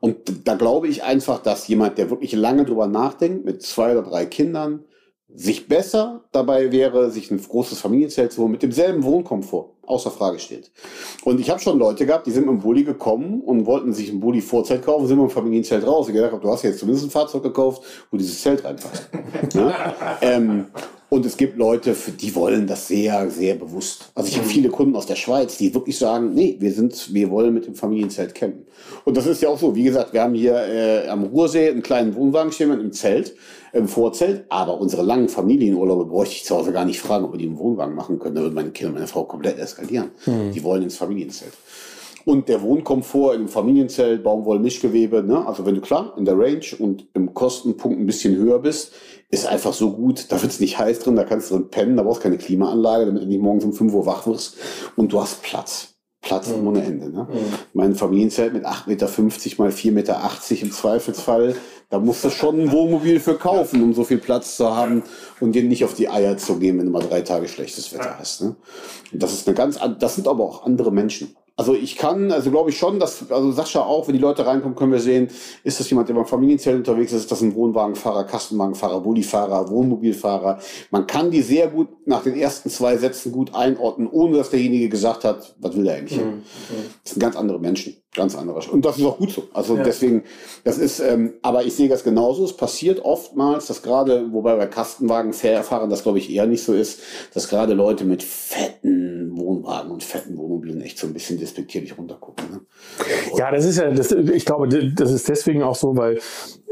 [0.00, 4.08] Und da glaube ich einfach, dass jemand, der wirklich lange drüber nachdenkt, mit zwei oder
[4.08, 4.84] drei Kindern,
[5.28, 10.38] sich besser dabei wäre, sich ein großes Familienzelt zu holen, mit demselben Wohnkomfort, außer Frage
[10.38, 10.70] steht.
[11.24, 14.10] Und ich habe schon Leute gehabt, die sind mit dem Bulli gekommen und wollten sich
[14.10, 16.08] ein Bulli Vorzelt kaufen, sind mit dem Familienzelt raus.
[16.08, 19.08] Ich gesagt habe, du hast jetzt zumindest ein Fahrzeug gekauft, wo dieses Zelt reinpasst.
[19.54, 19.74] ne?
[20.20, 20.66] ähm,
[21.10, 24.10] und es gibt Leute, die wollen das sehr, sehr bewusst.
[24.14, 27.30] Also ich habe viele Kunden aus der Schweiz, die wirklich sagen, nee, wir sind, wir
[27.30, 28.66] wollen mit dem Familienzelt campen.
[29.06, 29.74] Und das ist ja auch so.
[29.74, 33.34] Wie gesagt, wir haben hier äh, am Ruhrsee einen kleinen Wohnwagen stehen mit einem Zelt,
[33.72, 34.44] im Vorzelt.
[34.50, 37.58] Aber unsere langen Familienurlaube bräuchte ich zu Hause gar nicht fragen, ob wir die im
[37.58, 38.34] Wohnwagen machen können.
[38.34, 40.10] Da würden meine Kinder und meine Frau komplett eskalieren.
[40.52, 41.52] Die wollen ins Familienzelt.
[42.24, 45.46] Und der Wohnkomfort im Familienzelt, Baumwolle, Mischgewebe, ne?
[45.46, 48.92] also wenn du klar in der Range und im Kostenpunkt ein bisschen höher bist,
[49.30, 52.02] ist einfach so gut, da wird's nicht heiß drin, da kannst du drin pennen, da
[52.02, 54.56] brauchst du keine Klimaanlage, damit du nicht morgens um 5 Uhr wach wirst
[54.96, 55.94] und du hast Platz.
[56.20, 57.08] Platz ohne Ende.
[57.08, 57.26] Ne?
[57.72, 59.06] Mein Familienzelt mit 8,50 Meter
[59.62, 61.54] mal 4,80 Meter im Zweifelsfall,
[61.90, 65.02] da musst du schon ein Wohnmobil für kaufen, um so viel Platz zu haben
[65.40, 68.18] und dir nicht auf die Eier zu gehen, wenn du mal drei Tage schlechtes Wetter
[68.18, 68.42] hast.
[68.42, 68.56] Ne?
[69.12, 71.34] Und das ist eine ganz, an- das sind aber auch andere Menschen.
[71.56, 74.76] Also ich kann, also glaube ich schon, dass, also Sascha auch, wenn die Leute reinkommen,
[74.76, 75.26] können wir sehen,
[75.64, 80.60] ist das jemand, der beim Familienzelt unterwegs ist, ist das ein Wohnwagenfahrer, Kastenwagenfahrer, Bullifahrer, Wohnmobilfahrer.
[80.92, 84.88] Man kann die sehr gut nach den ersten zwei Sätzen gut einordnen, ohne dass derjenige
[84.88, 86.20] gesagt hat, was will der eigentlich?
[87.02, 88.60] Das sind ganz andere Menschen, ganz andere.
[88.70, 89.44] Und das ist auch gut so.
[89.54, 90.24] Also deswegen,
[90.64, 92.44] das ist, ähm, aber ich sehe das genauso.
[92.44, 97.00] Es passiert oftmals, dass gerade, wobei bei Kastenwagenfahrern das glaube ich eher nicht so ist,
[97.32, 102.44] dass gerade Leute mit fetten Wohnwagen und fetten Wohnmobilen echt so ein bisschen despektierlich runtergucken.
[102.50, 102.60] Ne?
[103.36, 106.20] Ja, das ist ja, das, ich glaube, das ist deswegen auch so, weil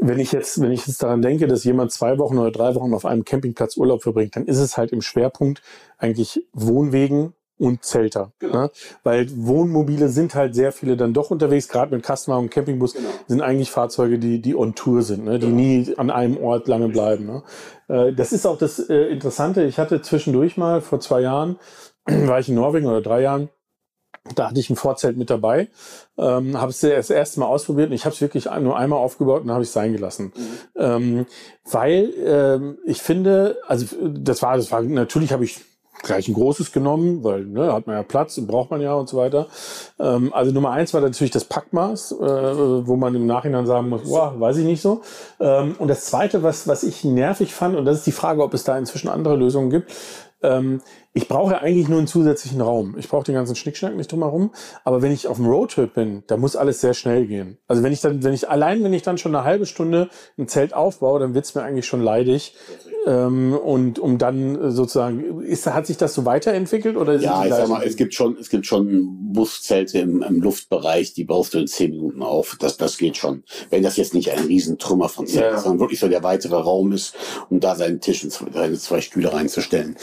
[0.00, 2.92] wenn ich jetzt, wenn ich jetzt daran denke, dass jemand zwei Wochen oder drei Wochen
[2.92, 5.62] auf einem Campingplatz Urlaub verbringt, dann ist es halt im Schwerpunkt
[5.98, 8.32] eigentlich Wohnwegen und Zelter.
[8.40, 8.70] Ne?
[9.02, 12.94] Weil Wohnmobile sind halt sehr viele dann doch unterwegs, gerade mit Kastenwagen und Campingbus
[13.26, 15.38] sind eigentlich Fahrzeuge, die, die on Tour sind, ne?
[15.38, 17.26] die nie an einem Ort lange bleiben.
[17.26, 17.42] Ne?
[17.88, 19.64] Äh, das ist auch das äh, Interessante.
[19.64, 21.58] Ich hatte zwischendurch mal vor zwei Jahren,
[22.04, 23.48] war ich in Norwegen oder drei Jahren,
[24.34, 25.68] da hatte ich ein Vorzelt mit dabei,
[26.18, 29.42] ähm, habe es das erste Mal ausprobiert und ich habe es wirklich nur einmal aufgebaut
[29.42, 30.32] und habe ich sein gelassen,
[30.74, 31.26] ähm,
[31.64, 35.60] weil ähm, ich finde, also das war, das war natürlich habe ich
[36.02, 39.08] gleich ein großes genommen, weil ne, hat man ja Platz und braucht man ja und
[39.08, 39.48] so weiter.
[39.98, 44.02] Ähm, also Nummer eins war natürlich das Packmaß, äh, wo man im Nachhinein sagen muss,
[44.04, 45.02] wow, weiß ich nicht so.
[45.40, 48.54] Ähm, und das zweite, was, was ich nervig fand, und das ist die Frage, ob
[48.54, 49.92] es da inzwischen andere Lösungen gibt,
[50.42, 50.80] ähm,
[51.14, 52.94] ich brauche ja eigentlich nur einen zusätzlichen Raum.
[52.98, 54.52] Ich brauche den ganzen Schnickschnack nicht drumherum.
[54.84, 57.56] Aber wenn ich auf dem Roadtrip bin, da muss alles sehr schnell gehen.
[57.68, 60.46] Also wenn ich dann, wenn ich allein, wenn ich dann schon eine halbe Stunde ein
[60.46, 62.54] Zelt aufbaue, dann wird's mir eigentlich schon leidig,
[63.06, 67.14] und um dann sozusagen, ist, hat sich das so weiterentwickelt oder?
[67.20, 71.22] Ja, ich sag mal, es gibt schon, es gibt schon Buszelte im, im Luftbereich, die
[71.22, 72.56] baust du in zehn Minuten auf.
[72.58, 73.44] Das, das geht schon.
[73.70, 75.54] Wenn das jetzt nicht ein Riesentrümmer von Zelt ja.
[75.54, 77.14] ist, sondern wirklich so der weitere Raum ist,
[77.48, 79.96] um da seinen Tisch und seine zwei Stühle reinzustellen.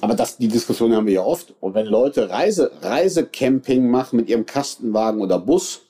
[0.00, 1.54] Aber das, die Diskussion haben wir ja oft.
[1.60, 5.82] Und wenn Leute Reise, Reisecamping machen mit ihrem Kastenwagen oder Bus,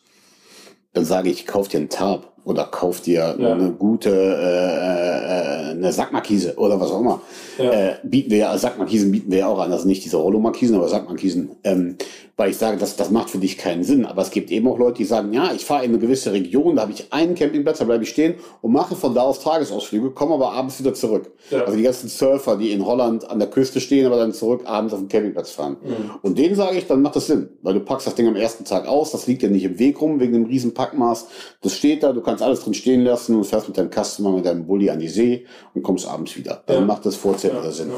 [0.92, 3.52] dann sage ich, kauf dir einen Tarp oder kauf dir ja.
[3.52, 7.20] eine gute äh, äh, eine Sackmarkise oder was auch immer.
[7.58, 7.70] Ja.
[7.70, 10.88] Äh, bieten wir ja, Sackmarkisen bieten wir ja auch an, also nicht diese Rollo-Markisen, aber
[10.88, 11.50] Sackmarkisen.
[11.64, 11.96] Ähm,
[12.38, 14.06] weil ich sage, das, das macht für dich keinen Sinn.
[14.06, 16.76] Aber es gibt eben auch Leute, die sagen, ja, ich fahre in eine gewisse Region,
[16.76, 20.12] da habe ich einen Campingplatz, da bleibe ich stehen und mache von da aus Tagesausflüge,
[20.12, 21.32] komme aber abends wieder zurück.
[21.50, 21.64] Ja.
[21.64, 24.94] Also die ganzen Surfer, die in Holland an der Küste stehen, aber dann zurück abends
[24.94, 25.78] auf den Campingplatz fahren.
[25.82, 26.10] Mhm.
[26.22, 28.64] Und denen sage ich, dann macht das Sinn, weil du packst das Ding am ersten
[28.64, 31.26] Tag aus, das liegt ja nicht im Weg rum, wegen dem riesen Packmaß.
[31.60, 34.46] Das steht da, du kannst alles drin stehen lassen und fährst mit deinem Customer, mit
[34.46, 36.62] deinem Bulli an die See und kommst abends wieder.
[36.66, 36.84] Dann ja.
[36.84, 37.70] macht das Vorzeit ja.
[37.70, 37.90] Sinn.
[37.90, 37.96] Ja.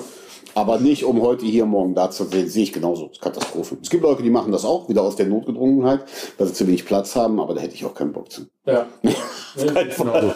[0.54, 3.06] Aber nicht, um heute hier, morgen da zu sehen, sehe ich genauso.
[3.06, 3.76] Das ist Katastrophe.
[3.80, 6.00] Es gibt Leute, die machen das auch, wieder aus der Notgedrungenheit,
[6.38, 8.42] weil sie zu wenig Platz haben, aber da hätte ich auch keinen Bock zu.
[8.66, 8.86] Ja.
[9.56, 10.34] genau.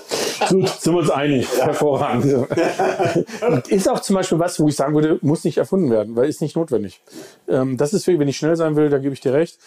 [0.48, 1.48] Gut, sind wir uns einig.
[1.58, 1.66] Ja.
[1.66, 2.24] Hervorragend.
[3.68, 6.40] ist auch zum Beispiel was, wo ich sagen würde, muss nicht erfunden werden, weil ist
[6.40, 7.00] nicht notwendig.
[7.48, 9.58] Ähm, das ist, wenn ich schnell sein will, da gebe ich dir recht.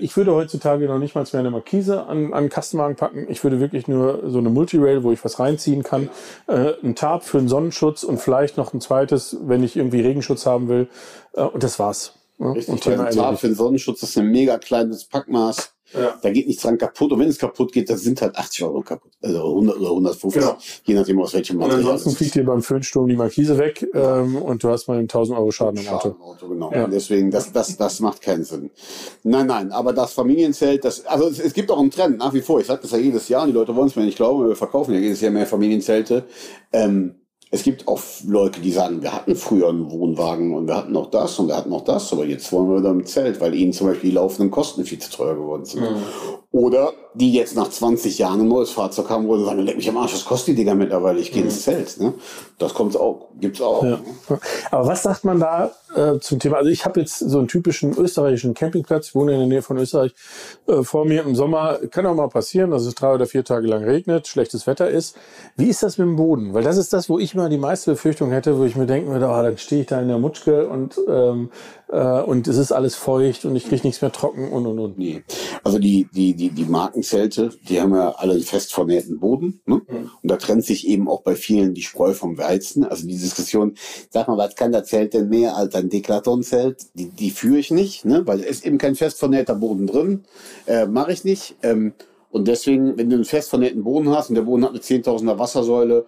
[0.00, 3.26] ich würde heutzutage noch nicht mal mehr eine Markise an, an Kastenwagen packen.
[3.28, 6.08] Ich würde wirklich nur so eine Multirail, wo ich was reinziehen kann,
[6.46, 10.46] äh, ein Tarp für einen Sonnenschutz und vielleicht noch ein zweites, wenn ich irgendwie Regenschutz
[10.46, 10.88] haben will.
[11.34, 12.12] Äh, und das war's.
[12.40, 15.73] Richtig, und Thema Tarp für den Sonnenschutz ist ein mega kleines Packmaß.
[15.96, 16.18] Ja.
[16.20, 17.12] Da geht nichts dran kaputt.
[17.12, 19.12] Und wenn es kaputt geht, dann sind halt 80 Euro kaputt.
[19.22, 20.58] Also 100 oder 150, genau.
[20.84, 21.80] je nachdem aus welchem Material.
[21.80, 25.04] Und ansonsten fliegt dir beim Föhnsturm die Markise weg ähm, und du hast mal einen
[25.04, 26.08] 1000 Euro Schaden im Auto.
[26.08, 26.72] Im Auto genau.
[26.72, 26.86] Ja.
[26.86, 28.70] Deswegen, das, das, das macht keinen Sinn.
[29.22, 32.40] Nein, nein, aber das Familienzelt, das, also es, es gibt auch einen Trend nach wie
[32.40, 32.60] vor.
[32.60, 34.56] Ich sage das ja jedes Jahr und die Leute wollen es mir nicht glauben, wir
[34.56, 36.24] verkaufen ja jedes Jahr mehr Familienzelte.
[36.72, 37.16] Ähm,
[37.50, 41.10] es gibt auch Leute, die sagen, wir hatten früher einen Wohnwagen und wir hatten noch
[41.10, 43.72] das und wir hatten noch das, aber jetzt wollen wir wieder mit Zelt, weil ihnen
[43.72, 45.82] zum Beispiel die laufenden Kosten viel zu teuer geworden sind.
[45.82, 46.02] Mhm.
[46.50, 49.88] Oder die jetzt nach 20 Jahren ein neues Fahrzeug haben, wo sie sagen, leck mich
[49.88, 51.20] am Arsch, was kostet die Dinger mittlerweile?
[51.20, 51.48] Ich gehe mhm.
[51.48, 52.00] ins Zelt.
[52.00, 52.14] Ne?
[52.58, 53.84] Das kommt auch, gibt's auch.
[53.84, 54.00] Ja.
[54.70, 56.56] Aber was sagt man da äh, zum Thema?
[56.56, 59.78] Also ich habe jetzt so einen typischen österreichischen Campingplatz, ich wohne in der Nähe von
[59.78, 60.14] Österreich,
[60.66, 61.78] äh, vor mir im Sommer.
[61.90, 65.16] Kann auch mal passieren, dass es drei oder vier Tage lang regnet, schlechtes Wetter ist.
[65.56, 66.54] Wie ist das mit dem Boden?
[66.54, 69.10] Weil das ist das, wo ich immer die meiste Befürchtung hätte, wo ich mir denken
[69.10, 71.50] würde, oh, dann stehe ich da in der Mutschke und ähm,
[71.83, 74.98] äh, und es ist alles feucht und ich kriege nichts mehr trocken und und und.
[74.98, 75.22] Nee.
[75.62, 79.60] Also die, die, die, die Markenzelte, die haben ja alle fest vernähten Boden.
[79.66, 79.82] Ne?
[79.86, 80.10] Mhm.
[80.22, 82.84] Und da trennt sich eben auch bei vielen die Spreu vom Weizen.
[82.84, 83.74] Also die Diskussion,
[84.10, 86.86] sag mal, was kann der Zelt denn mehr als ein Deklaton-Zelt?
[86.94, 88.26] Die, die führe ich nicht, ne?
[88.26, 90.24] weil es ist eben kein fest vernähter Boden drin.
[90.66, 91.56] Äh, Mache ich nicht.
[91.62, 91.92] Ähm,
[92.34, 95.38] und deswegen, wenn du einen fest vernähten Boden hast und der Boden hat eine 10.000er
[95.38, 96.04] Wassersäule,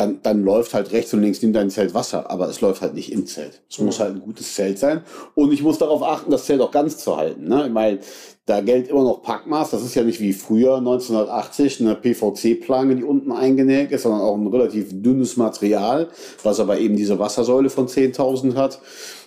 [0.00, 2.94] dann, dann läuft halt rechts und links neben deinem Zelt Wasser, aber es läuft halt
[2.94, 3.60] nicht im Zelt.
[3.68, 3.86] Es mhm.
[3.86, 5.02] muss halt ein gutes Zelt sein.
[5.34, 7.46] Und ich muss darauf achten, das Zelt auch ganz zu halten.
[7.46, 7.66] Ne?
[7.66, 7.98] Ich meine,
[8.46, 9.70] da gilt immer noch Packmaß.
[9.70, 14.36] Das ist ja nicht wie früher 1980 eine PVC-Planke, die unten eingenäht ist, sondern auch
[14.36, 16.08] ein relativ dünnes Material,
[16.42, 18.80] was aber eben diese Wassersäule von 10.000 hat.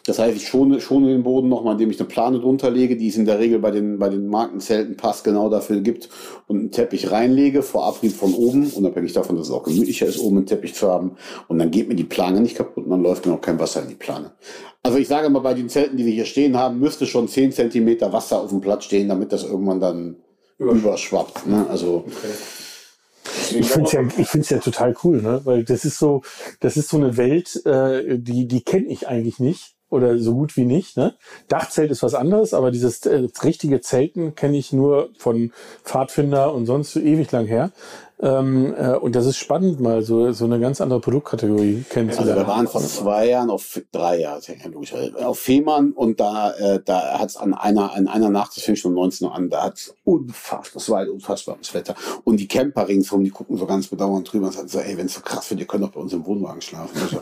[0.05, 3.07] Das heißt, ich schone, schone den Boden nochmal, indem ich eine Plane drunter lege, die
[3.07, 6.09] es in der Regel bei den, bei den Markenzelten pass genau dafür gibt
[6.47, 10.19] und einen Teppich reinlege, vor Abrieb von oben, unabhängig davon, dass es auch gemütlicher ist,
[10.19, 11.15] oben einen Teppich zu haben.
[11.47, 13.81] Und dann geht mir die Plane nicht kaputt und dann läuft mir auch kein Wasser
[13.81, 14.31] in die Plane.
[14.83, 17.53] Also ich sage mal, bei den Zelten, die wir hier stehen haben, müsste schon 10
[17.53, 20.17] Zentimeter Wasser auf dem Platz stehen, damit das irgendwann dann
[20.57, 21.47] überschwappt.
[21.47, 21.65] Ne?
[21.69, 22.33] Also okay.
[23.57, 25.41] Ich finde es ja, ich find's ja total cool, ne?
[25.45, 26.23] weil das ist so,
[26.59, 30.57] das ist so eine Welt, äh, die, die kenne ich eigentlich nicht oder so gut
[30.57, 30.97] wie nicht.
[30.97, 31.13] Ne?
[31.47, 35.51] Dachzelt ist was anderes, aber dieses äh, richtige Zelten kenne ich nur von
[35.83, 37.71] Pfadfinder und sonst so ewig lang her.
[38.23, 42.31] Ähm, äh, und das ist spannend, mal so, so eine ganz andere Produktkategorie kennenzulernen.
[42.31, 44.39] Also wir waren vor zwei Jahren auf drei Jahre
[45.25, 48.77] auf Fehmarn und da, äh, da hat es an einer, an einer Nacht, das fing
[48.77, 51.95] schon um 19 Uhr an, da hat es unfassbar, das war unfassbares Wetter.
[52.23, 55.07] Und die Camper ringsherum, die gucken so ganz bedauernd drüber und sagen so, ey, wenn
[55.07, 57.19] es so krass wird, ihr könnt doch bei uns im Wohnwagen schlafen.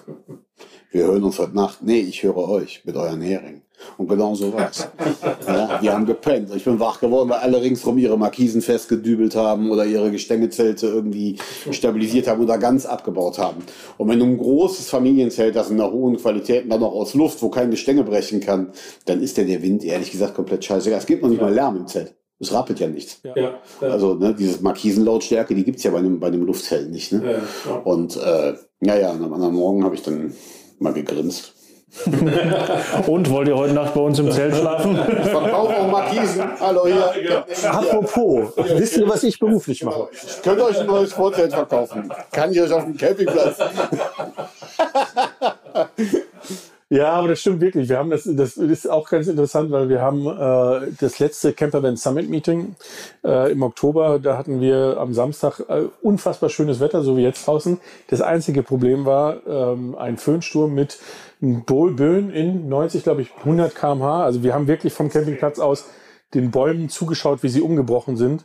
[0.92, 1.80] Wir hören uns heute Nacht.
[1.82, 3.62] Nee, ich höre euch mit euren Heringen.
[3.98, 4.90] Und genau so war's.
[5.48, 6.54] ja, wir haben gepennt.
[6.54, 11.38] Ich bin wach geworden, weil alle ringsrum ihre Markisen festgedübelt haben oder ihre Gestängezelte irgendwie
[11.72, 13.64] stabilisiert haben oder ganz abgebaut haben.
[13.98, 17.14] Und wenn du ein großes Familienzelt hast in einer hohen Qualität und dann noch aus
[17.14, 18.74] Luft, wo kein Gestänge brechen kann,
[19.06, 20.94] dann ist der der Wind ehrlich gesagt komplett scheiße.
[20.94, 22.16] Es gibt noch nicht mal Lärm im Zelt.
[22.42, 23.22] Es rappelt ja nichts.
[23.24, 23.54] Ja, ja.
[23.80, 27.14] Also ne, diese Markisenlautstärke, die gibt's ja bei einem, bei einem Luftzelt nicht.
[27.14, 27.40] Ne?
[27.66, 30.34] Ja, und äh, ja, ja, am anderen Morgen habe ich dann
[30.82, 31.54] mal gegrinst.
[33.08, 34.98] Und wollt ihr heute Nacht bei uns im Zelt schlafen?
[34.98, 36.44] Ich verkaufe auch Markisen.
[36.60, 37.14] Hallo hier.
[37.22, 37.72] Ja, ja.
[37.72, 40.08] Apropos, wisst ihr, was ich beruflich mache?
[40.14, 42.10] Ich könnte euch ein neues Vorzelt verkaufen.
[42.32, 43.58] Kann ich euch auf dem Campingplatz.
[46.94, 47.88] Ja, aber das stimmt wirklich.
[47.88, 51.96] Wir haben das, das ist auch ganz interessant, weil wir haben äh, das letzte Campervan
[51.96, 52.76] Summit Meeting
[53.24, 54.20] äh, im Oktober.
[54.20, 57.80] Da hatten wir am Samstag äh, unfassbar schönes Wetter, so wie jetzt draußen.
[58.10, 61.00] Das einzige Problem war ähm, ein Föhnsturm mit
[61.40, 64.26] Böen in 90, glaube ich, 100 km/h.
[64.26, 65.86] Also wir haben wirklich vom Campingplatz aus
[66.34, 68.44] den Bäumen zugeschaut, wie sie umgebrochen sind.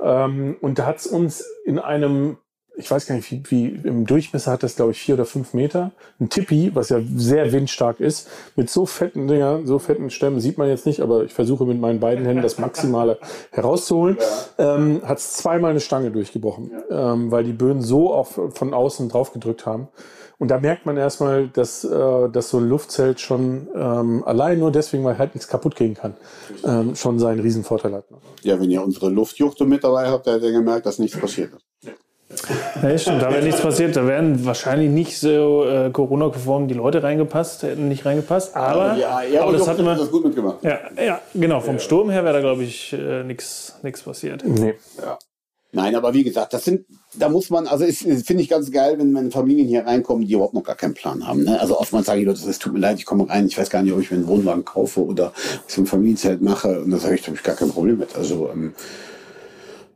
[0.00, 2.36] Ähm, und da hat's uns in einem
[2.76, 5.54] ich weiß gar nicht, wie, wie im Durchmesser hat das, glaube ich, vier oder fünf
[5.54, 5.92] Meter.
[6.18, 10.58] Ein Tippi, was ja sehr windstark ist, mit so fetten Dinger, so fetten Stämmen, sieht
[10.58, 13.18] man jetzt nicht, aber ich versuche mit meinen beiden Händen das Maximale
[13.50, 14.16] herauszuholen,
[14.58, 14.76] ja.
[14.76, 17.12] ähm, hat es zweimal eine Stange durchgebrochen, ja.
[17.12, 19.88] ähm, weil die Böen so auf, von außen drauf gedrückt haben.
[20.40, 24.72] Und da merkt man erstmal, dass, äh, dass so ein Luftzelt schon ähm, allein nur
[24.72, 26.14] deswegen, weil halt nichts kaputt gehen kann,
[26.64, 28.06] ähm, schon seinen Riesenvorteil hat.
[28.42, 31.52] Ja, wenn ihr unsere Luftjuchte mit dabei habt, dann habt ihr gemerkt, dass nichts passiert
[31.52, 31.62] ist.
[31.82, 31.92] Ja,
[32.98, 33.96] stimmt, da wäre nichts passiert.
[33.96, 38.56] Da wären wahrscheinlich nicht so äh, Corona-konform die Leute reingepasst, hätten nicht reingepasst.
[38.56, 39.96] Aber, ja, ja, aber das hat immer.
[39.96, 40.62] Das gut mitgemacht.
[40.62, 41.60] Ja, ja, genau.
[41.60, 44.44] Vom Sturm her wäre da, glaube ich, äh, nichts passiert.
[44.46, 44.74] Nee.
[45.00, 45.18] Ja.
[45.72, 49.12] Nein, aber wie gesagt, das sind, da muss man, also finde ich ganz geil, wenn
[49.12, 51.44] meine Familien hier reinkommen, die überhaupt noch gar keinen Plan haben.
[51.44, 51.60] Ne?
[51.60, 53.82] Also oftmals sage ich Leute, es tut mir leid, ich komme rein, ich weiß gar
[53.82, 55.32] nicht, ob ich mir einen Wohnwagen kaufe oder
[55.64, 56.80] was im Familienzelt mache.
[56.80, 58.16] Und da sage ich, da habe ich gar kein Problem mit.
[58.16, 58.74] Also ähm,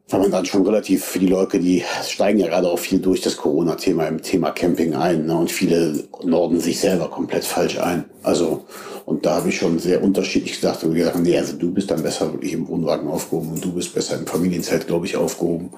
[0.08, 3.22] weil man dann schon relativ für die Leute, die steigen ja gerade auch viel durch
[3.22, 5.26] das Corona-Thema im Thema Camping ein.
[5.26, 5.36] Ne?
[5.36, 8.04] Und viele norden sich selber komplett falsch ein.
[8.22, 8.64] Also,
[9.06, 12.02] und da habe ich schon sehr unterschiedlich gesagt und gesagt, nee, also du bist dann
[12.02, 15.70] besser wirklich im Wohnwagen aufgehoben und du bist besser im Familienzelt, glaube ich, aufgehoben.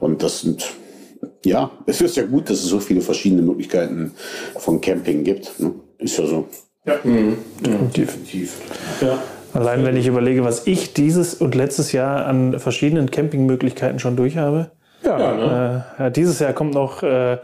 [0.00, 0.66] Und das sind,
[1.44, 4.12] ja, es ist ja gut, dass es so viele verschiedene Möglichkeiten
[4.56, 5.58] von Camping gibt.
[5.60, 5.74] Ne?
[5.98, 6.48] Ist ja so.
[6.84, 7.36] Ja, mhm.
[7.96, 8.54] definitiv.
[9.00, 9.22] Ja.
[9.58, 14.36] Allein wenn ich überlege, was ich dieses und letztes Jahr an verschiedenen Campingmöglichkeiten schon durch
[14.36, 14.70] habe.
[15.02, 15.84] Ja, ne?
[15.98, 17.38] äh, dieses Jahr kommt noch, äh,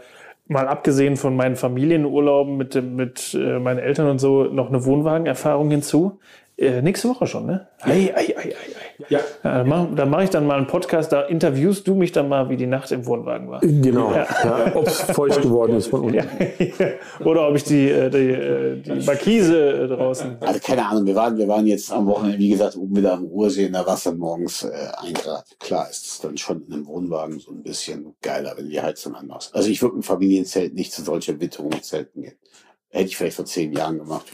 [0.47, 5.71] mal abgesehen von meinen Familienurlauben mit, mit äh, meinen Eltern und so, noch eine Wohnwagenerfahrung
[5.71, 6.19] hinzu.
[6.57, 7.67] Äh, nächste Woche schon, ne?
[7.81, 9.05] Ei, ei, ei, ei, ei.
[9.09, 9.19] Ja.
[9.43, 12.55] ja da mache ich dann mal einen Podcast, da interviewst du mich dann mal, wie
[12.55, 13.59] die Nacht im Wohnwagen war.
[13.59, 14.13] Genau.
[14.13, 14.25] Ja.
[14.43, 16.25] Ja, ob es feucht geworden ist von unten.
[17.25, 20.37] Oder ob ich die, äh, die, äh, die Markise draußen.
[20.39, 23.25] Also keine Ahnung, wir waren, wir waren jetzt am Wochenende, wie gesagt, oben wieder am
[23.25, 25.45] Ruhrsee in der Wasser morgens äh, ein Grad.
[25.59, 29.15] Klar ist es dann schon in einem Wohnwagen so ein bisschen geiler, wenn die Heizung
[29.15, 29.53] anders.
[29.53, 32.37] Also ich würde im Familienzelt nicht zu solchen Witterungszelten gehen.
[32.87, 34.31] Hätte ich vielleicht vor zehn Jahren gemacht.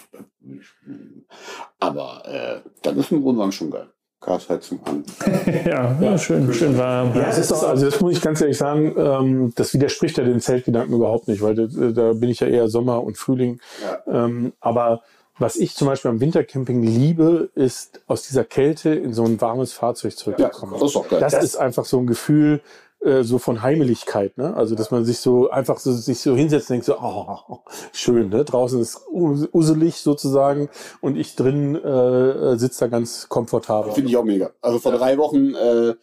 [1.80, 3.88] Aber äh, dann ist ein Wohnwagen schon geil.
[4.22, 5.04] Gasheizung an.
[5.66, 7.16] ja, ja, schön, schön warm.
[7.16, 10.24] Ja, es ist doch, also das muss ich ganz ehrlich sagen, ähm, das widerspricht ja
[10.24, 13.60] den Zeltgedanken überhaupt nicht, weil da, da bin ich ja eher Sommer und Frühling.
[13.82, 14.26] Ja.
[14.26, 15.02] Ähm, aber
[15.40, 19.74] was ich zum Beispiel am Wintercamping liebe, ist aus dieser Kälte in so ein warmes
[19.74, 20.74] Fahrzeug zurückzukommen.
[20.74, 21.20] Ja, das ist auch geil.
[21.20, 22.62] Das, das ist einfach so ein Gefühl,
[23.04, 24.56] äh, so von Heimeligkeit, ne?
[24.56, 27.60] Also dass man sich so einfach so sich so hinsetzt und denkt so, oh,
[27.94, 28.46] schön, ne?
[28.46, 30.70] Draußen ist uselig sozusagen
[31.02, 33.92] und ich drin äh, sitze da ganz komfortabel.
[33.94, 34.52] Finde ich auch mega.
[34.62, 35.94] Also vor drei Wochen äh,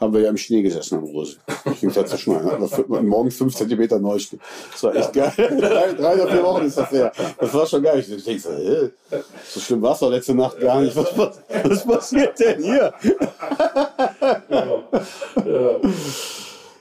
[0.00, 1.36] haben wir ja im Schnee gesessen am Rose.
[1.72, 2.50] Ich ging dazu schneiden.
[2.50, 4.38] Also morgens fünf Zentimeter Neuschnee.
[4.70, 5.32] Das war echt geil.
[5.36, 7.12] drei, drei oder vier Wochen ist das her.
[7.38, 7.98] Das war schon geil.
[7.98, 8.90] Ich denke so, äh,
[9.48, 10.94] so schlimm war es doch letzte Nacht gar nicht.
[10.94, 12.92] Was, was, was passiert denn hier?
[14.48, 14.82] ja.
[15.44, 15.80] Ja.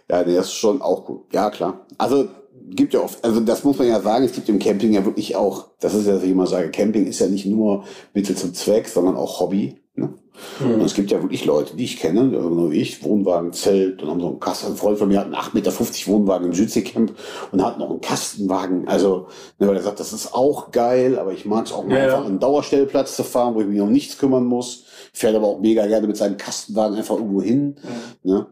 [0.10, 1.34] Ja, der ist schon auch gut.
[1.34, 1.86] Ja, klar.
[1.98, 2.28] Also
[2.70, 5.36] gibt ja oft, also das muss man ja sagen, es gibt im Camping ja wirklich
[5.36, 8.54] auch, das ist ja, was ich immer sage, Camping ist ja nicht nur Mittel zum
[8.54, 9.76] Zweck, sondern auch Hobby.
[9.96, 10.14] Ne?
[10.60, 10.74] Mhm.
[10.76, 14.10] Und es gibt ja wirklich Leute, die ich kenne, genau wie ich, Wohnwagen, Zelt, und
[14.10, 14.68] haben so einen Kasten.
[14.68, 15.72] Ein Freund von mir hat einen 8,50 Meter
[16.08, 17.14] Wohnwagen im Südseecamp
[17.52, 18.88] und hat noch einen Kastenwagen.
[18.88, 21.98] Also, ne, weil er sagt, das ist auch geil, aber ich mag es auch mal
[21.98, 22.26] ja, einfach ja.
[22.26, 24.84] einen Dauerstellplatz zu fahren, wo ich mich um nichts kümmern muss.
[25.14, 27.80] Fährt aber auch mega gerne mit seinem Kastenwagen einfach irgendwo hin.
[28.24, 28.32] Mhm.
[28.32, 28.48] Ne?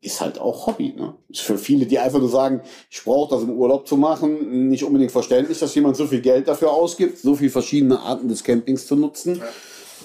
[0.00, 0.94] Ist halt auch Hobby.
[0.96, 1.14] Ne?
[1.28, 4.84] Ist für viele, die einfach nur sagen, ich brauche das im Urlaub zu machen, nicht
[4.84, 8.86] unbedingt verständlich, dass jemand so viel Geld dafür ausgibt, so viele verschiedene Arten des Campings
[8.86, 9.36] zu nutzen.
[9.36, 9.44] Ja.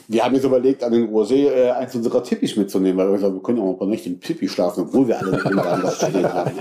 [0.10, 3.34] Wir haben jetzt überlegt, an den Ursee äh, eins unserer Tippis mitzunehmen, weil wir gesagt
[3.34, 5.98] wir können ja auch ein paar Nächte im Tippi schlafen, obwohl wir alle im was
[5.98, 6.52] stehen haben.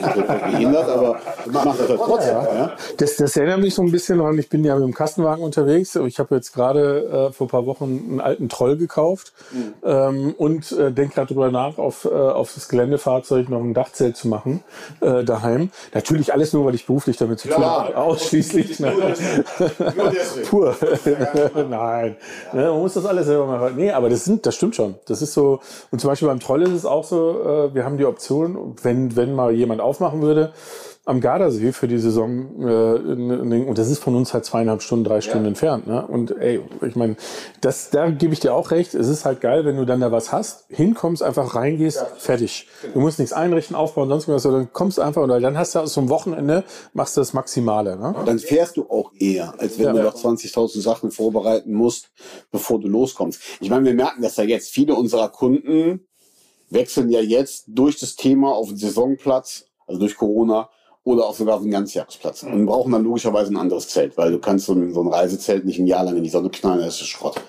[0.51, 1.21] Behindert, aber
[1.53, 2.35] machen das halt trotzdem.
[2.35, 2.55] Ja.
[2.55, 2.73] Ja.
[2.97, 5.95] Das, das erinnert mich so ein bisschen an, ich bin ja mit dem Kastenwagen unterwegs.
[5.95, 9.75] Ich habe jetzt gerade äh, vor ein paar Wochen einen alten Troll gekauft mhm.
[9.85, 14.17] ähm, und äh, denke gerade darüber nach, auf, äh, auf das Geländefahrzeug noch ein Dachzelt
[14.17, 14.65] zu machen
[15.01, 15.71] äh, daheim.
[15.95, 17.97] Natürlich alles nur, weil ich beruflich damit zu tun ja, habe.
[17.97, 18.81] Ausschließlich.
[18.81, 19.15] Nur, nur
[20.51, 20.77] Pur.
[21.71, 22.17] Nein.
[22.53, 22.73] Ja.
[22.73, 23.73] Man muss das alles selber mal.
[23.73, 24.97] Nee, aber das sind, das stimmt schon.
[25.07, 25.61] Das ist so.
[25.91, 29.17] Und zum Beispiel beim Troll ist es auch so, äh, wir haben die Option, wenn,
[29.17, 30.53] wenn mal jemand aufmachen würde,
[31.07, 32.61] am Gardasee für die Saison.
[32.61, 35.49] Äh, und das ist von uns halt zweieinhalb Stunden, drei Stunden ja.
[35.49, 35.87] entfernt.
[35.87, 36.05] Ne?
[36.05, 37.17] Und ey, ich meine,
[37.61, 38.93] das, da gebe ich dir auch recht.
[38.93, 42.07] Es ist halt geil, wenn du dann da was hast, hinkommst, einfach reingehst, ja.
[42.19, 42.67] fertig.
[42.83, 42.95] Genau.
[42.95, 45.95] Du musst nichts einrichten, aufbauen, sonst was, sondern kommst einfach und dann hast du aus
[45.95, 47.97] so einem Wochenende, machst du das Maximale.
[47.97, 48.15] Ne?
[48.27, 49.93] Dann fährst du auch eher, als wenn ja.
[49.93, 52.11] du noch 20.000 Sachen vorbereiten musst,
[52.51, 53.41] bevor du loskommst.
[53.61, 54.71] Ich meine, wir merken das ja jetzt.
[54.71, 56.01] Viele unserer Kunden
[56.69, 60.69] wechseln ja jetzt durch das Thema auf den Saisonplatz, also durch Corona,
[61.07, 62.43] oder auch sogar auf den Ganzjahresplatz.
[62.43, 65.65] Und brauchen dann logischerweise ein anderes Zelt, weil du kannst so ein, so ein Reisezelt
[65.65, 67.41] nicht ein Jahr lang in die Sonne knallen, das ist Schrott.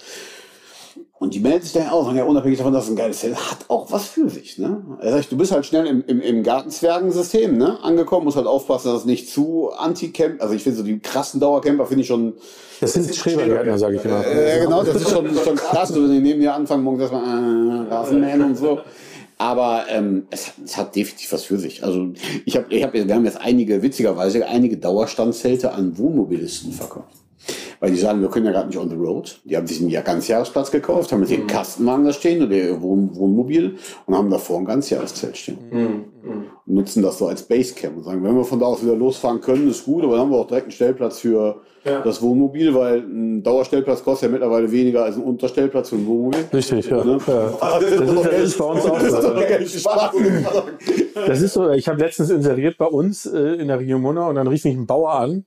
[1.19, 3.65] Und die meldet sich dann auch, ja, unabhängig davon, dass es ein geiles Zelt hat
[3.67, 4.59] auch was für sich.
[4.59, 4.85] Ne?
[4.99, 7.79] Also du bist halt schnell im, im, im Gartenzwergensystem ne?
[7.81, 11.39] angekommen, musst halt aufpassen, dass es nicht zu anti-camp, also ich finde so die krassen
[11.39, 12.33] Dauercamper finde ich schon...
[12.79, 14.23] Das sind Schrebergärtner, sage ich immer.
[14.23, 17.91] Äh, genau, das ist schon, schon krass, wenn die neben dir anfangen, morgens erstmal äh,
[17.91, 18.77] Rasenmähen und so.
[19.37, 21.83] Aber ähm, es, es hat definitiv was für sich.
[21.83, 22.13] Also
[22.45, 27.13] ich habe, ich hab, wir haben jetzt einige, witzigerweise, einige Dauerstandzelte an Wohnmobilisten verkauft.
[27.79, 29.39] Weil die sagen, wir können ja gerade nicht on the road.
[29.43, 31.47] Die haben sich einen Ganzjahresplatz gekauft, haben mit dem mhm.
[31.47, 35.57] Kastenwagen da stehen oder ihr Wohn Wohnmobil und haben davor ein Ganzjahreszelt stehen.
[35.71, 36.05] Mhm.
[36.65, 39.41] Und nutzen das so als Basecamp und sagen, wenn wir von da aus wieder losfahren
[39.41, 42.01] können, ist gut, aber dann haben wir auch direkt einen Stellplatz für ja.
[42.01, 46.45] das Wohnmobil, weil ein Dauerstellplatz kostet ja mittlerweile weniger als ein Unterstellplatz für ein Wohnmobil.
[46.53, 47.03] Richtig, ja.
[47.03, 47.17] Ne?
[47.25, 47.53] ja.
[47.77, 49.33] Das, ist, das ist bei uns auch so.
[51.25, 54.35] Das ist so, ich habe letztens inseriert bei uns äh, in der Region Monau und
[54.35, 55.45] dann rief mich ein Bauer an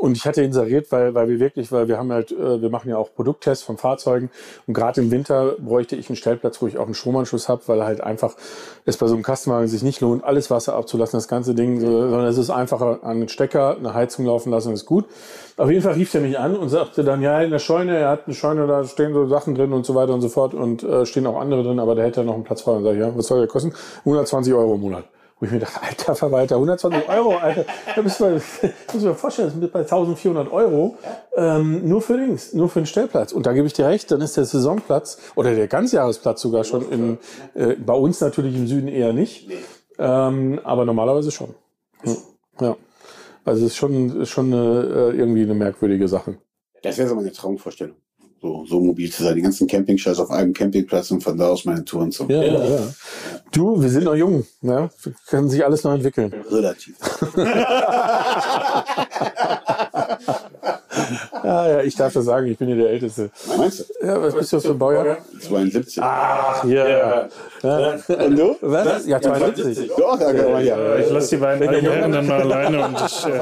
[0.00, 2.88] und ich hatte inseriert, weil, weil wir wirklich, weil wir haben halt, äh, wir machen
[2.88, 4.30] ja auch Produkttests von Fahrzeugen
[4.66, 7.84] und gerade im Winter bräuchte ich einen Stellplatz, wo ich auch einen Stromanschluss habe, weil
[7.84, 8.34] halt einfach
[8.84, 12.24] es bei so einem Kastenwagen sich nicht lohnt, alles Wasser abzulassen, das ganze Ding, sondern
[12.24, 15.04] es ist einfacher an den Stecker, eine Heizung laufen lassen, ist gut.
[15.56, 18.08] Auf jeden Fall rief er mich an und sagte dann, ja, in der Scheune, er
[18.08, 20.82] hat eine Scheune, da stehen so Sachen drin und so weiter und so fort und
[20.82, 22.72] äh, stehen auch andere drin, aber da hätte er noch einen Platz frei.
[22.72, 23.72] Und sag ich, ja, was soll der kosten?
[24.00, 25.04] 120 Euro im Monat.
[25.42, 27.64] Wo ich mir dachte, alter Verwalter, 120 Euro, alter,
[27.96, 28.40] da bist du,
[28.92, 30.96] muss mir vorstellen, das sind bei 1400 Euro,
[31.34, 33.32] ähm, nur für Dings, nur für den Stellplatz.
[33.32, 36.88] Und da gebe ich dir recht, dann ist der Saisonplatz oder der Ganzjahresplatz sogar schon
[36.92, 37.18] in,
[37.54, 39.50] äh, bei uns natürlich im Süden eher nicht,
[39.98, 41.56] ähm, aber normalerweise schon.
[42.60, 42.76] Ja.
[43.44, 46.36] Also es ist schon, schon eine, äh, irgendwie eine merkwürdige Sache.
[46.84, 47.96] Das wäre so meine Traumvorstellung
[48.42, 49.36] so, so mobil zu sein.
[49.36, 52.64] Die ganzen Campingscheiß auf einem Campingplatz und von da aus meine Touren zu ja, ja.
[52.64, 52.80] ja.
[53.52, 54.44] Du, wir sind noch jung.
[54.60, 54.90] Ne?
[55.02, 56.34] Wir können sich alles noch entwickeln.
[56.50, 56.96] Relativ.
[61.44, 63.30] Ja, ja, ich darf das sagen, ich bin hier der Älteste.
[63.56, 64.06] Meinst du?
[64.06, 65.18] Ja, was bist du für ein Baujahr?
[65.40, 66.02] 72.
[66.02, 66.88] Ach, ja.
[66.88, 67.28] ja.
[67.62, 67.94] ja.
[68.26, 68.56] Und du?
[68.60, 69.06] Was?
[69.06, 69.90] Ja, 72.
[69.96, 70.96] Doch, ja, ja, ja.
[70.96, 73.26] Ich lasse die beiden alten Herren dann mal alleine und ich.
[73.26, 73.36] Äh,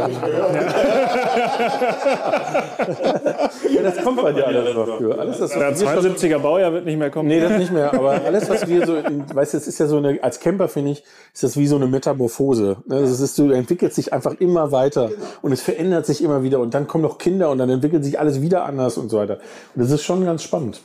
[3.75, 3.83] ja.
[3.83, 5.19] das kommt bei dir alles noch für.
[5.19, 7.29] Alles, das, ja, 72er Baujahr wird nicht mehr kommen.
[7.29, 7.93] Nee, das nicht mehr.
[7.93, 10.93] Aber alles, was wir so, weißt du, das ist ja so eine, als Camper finde
[10.93, 12.79] ich, ist das wie so eine Metamorphose.
[12.87, 13.01] Ne?
[13.01, 15.11] Das ist, du entwickelst dich einfach immer weiter
[15.43, 18.19] und es verändert sich immer wieder und dann kommen noch Kinder und dann entwickelt sich
[18.19, 19.39] alles wieder anders und so weiter.
[19.75, 20.81] Und das ist schon ganz spannend.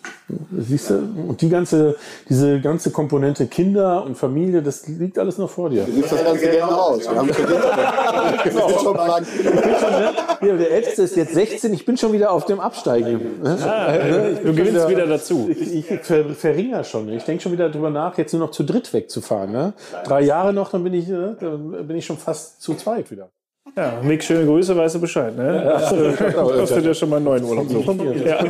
[0.57, 0.95] Siehst du?
[1.27, 1.95] Und die ganze,
[2.27, 5.85] diese ganze Komponente Kinder und Familie, das liegt alles noch vor dir.
[5.87, 7.01] Wie sieht das Ganze gerne aus?
[7.01, 7.27] Wir haben
[8.43, 8.69] genau.
[8.79, 8.95] schon.
[8.95, 13.21] Ja, der Älteste ist jetzt 16, ich bin schon wieder auf dem Absteigen.
[13.43, 15.49] Ah, du gewinnst wieder, wieder dazu.
[15.49, 17.09] Ich, ich ver, verringere schon.
[17.09, 19.51] Ich denke schon wieder darüber nach, jetzt nur noch zu dritt wegzufahren.
[19.51, 19.73] Ne?
[20.05, 21.37] Drei Jahre noch, dann bin ich, ne?
[21.39, 23.29] dann bin ich schon fast zu zweit wieder.
[23.75, 25.35] Ja, Mick, schöne Grüße, weißt du Bescheid.
[25.35, 25.63] Ne?
[25.65, 27.99] Ja, hast, du, hast du dir schon mal einen neuen Urlaub suchen?
[28.25, 28.45] Ja.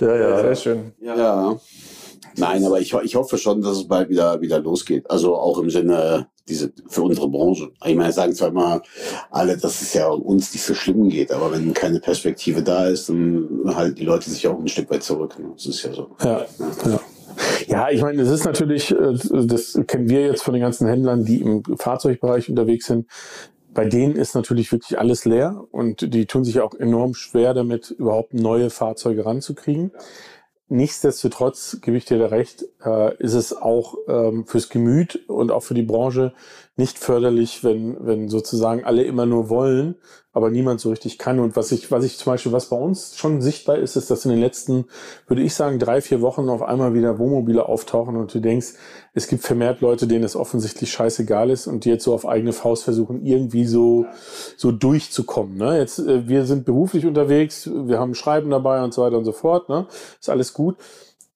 [0.00, 0.40] ja, ja.
[0.42, 0.92] Sehr schön.
[1.00, 1.56] Ja.
[2.36, 5.10] Nein, aber ich, ich hoffe schon, dass es bald wieder, wieder losgeht.
[5.10, 7.70] Also auch im Sinne diese, für unsere Branche.
[7.84, 8.82] Ich meine, sagen zwar immer
[9.30, 13.08] alle, dass es ja uns nicht so schlimm geht, aber wenn keine Perspektive da ist,
[13.08, 15.38] dann halten die Leute sich auch ein Stück weit zurück.
[15.38, 15.50] Ne?
[15.54, 16.10] Das ist ja so.
[16.22, 16.46] Ja,
[16.86, 17.00] ja.
[17.66, 21.24] Ja, ich meine, es ist natürlich, äh, das kennen wir jetzt von den ganzen Händlern,
[21.24, 23.06] die im Fahrzeugbereich unterwegs sind.
[23.72, 27.90] Bei denen ist natürlich wirklich alles leer und die tun sich auch enorm schwer damit,
[27.90, 29.92] überhaupt neue Fahrzeuge ranzukriegen.
[30.72, 35.64] Nichtsdestotrotz gebe ich dir da recht, äh, ist es auch ähm, fürs Gemüt und auch
[35.64, 36.32] für die Branche
[36.76, 39.96] nicht förderlich, wenn, wenn sozusagen alle immer nur wollen,
[40.32, 41.40] aber niemand so richtig kann.
[41.40, 44.24] Und was ich, was ich zum Beispiel, was bei uns schon sichtbar ist, ist, dass
[44.24, 44.84] in den letzten,
[45.26, 48.74] würde ich sagen, drei, vier Wochen auf einmal wieder Wohnmobile auftauchen und du denkst,
[49.12, 52.52] es gibt vermehrt Leute, denen es offensichtlich scheißegal ist und die jetzt so auf eigene
[52.52, 54.06] Faust versuchen, irgendwie so,
[54.56, 55.56] so durchzukommen.
[55.56, 55.78] Ne?
[55.78, 59.32] Jetzt, äh, wir sind beruflich unterwegs, wir haben Schreiben dabei und so weiter und so
[59.32, 59.68] fort.
[59.68, 59.86] Ne?
[60.20, 60.76] Ist alles gut.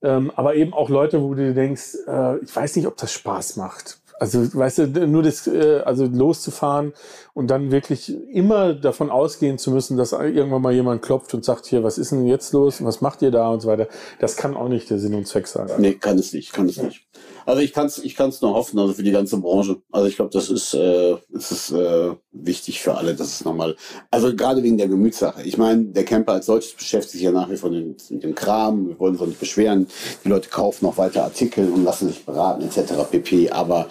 [0.02, 3.57] Ähm, aber eben auch Leute, wo du denkst, äh, ich weiß nicht, ob das Spaß
[3.57, 6.95] macht also, weißt du, nur das, äh, also loszufahren
[7.35, 11.67] und dann wirklich immer davon ausgehen zu müssen, dass irgendwann mal jemand klopft und sagt,
[11.67, 12.83] hier, was ist denn jetzt los?
[12.83, 13.89] Was macht ihr da und so weiter.
[14.21, 15.69] Das kann auch nicht der Sinn und Zweck sein.
[15.79, 17.07] Nee, kann es nicht, kann es nicht.
[17.47, 19.77] Also ich kann es ich kann's nur hoffen, also für die ganze Branche.
[19.93, 23.15] Also ich glaube, das ist, äh, das ist äh, wichtig für alle.
[23.15, 23.77] Das ist nochmal,
[24.11, 25.43] also gerade wegen der Gemütssache.
[25.43, 28.35] Ich meine, der Camper als solches beschäftigt sich ja nach wie vor mit, mit dem
[28.35, 28.89] Kram.
[28.89, 29.87] Wir wollen uns auch nicht beschweren.
[30.25, 32.95] Die Leute kaufen noch weiter Artikel und lassen sich beraten etc.
[33.11, 33.51] pp.
[33.51, 33.89] Aber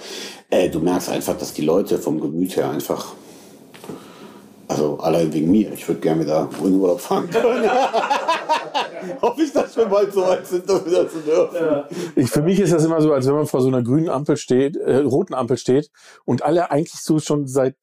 [0.53, 3.13] äh, du merkst einfach, dass die Leute vom Gemüt her einfach
[4.67, 5.71] also allein wegen mir.
[5.73, 7.69] Ich würde gerne wieder in Urlaub fahren können.
[9.21, 11.83] Hoffe ich, dass wir bald so weit sind, das wieder zu dürfen.
[12.15, 14.37] Ich, für mich ist das immer so, als wenn man vor so einer grünen Ampel
[14.37, 15.91] steht, äh, roten Ampel steht
[16.25, 17.75] und alle eigentlich so schon seit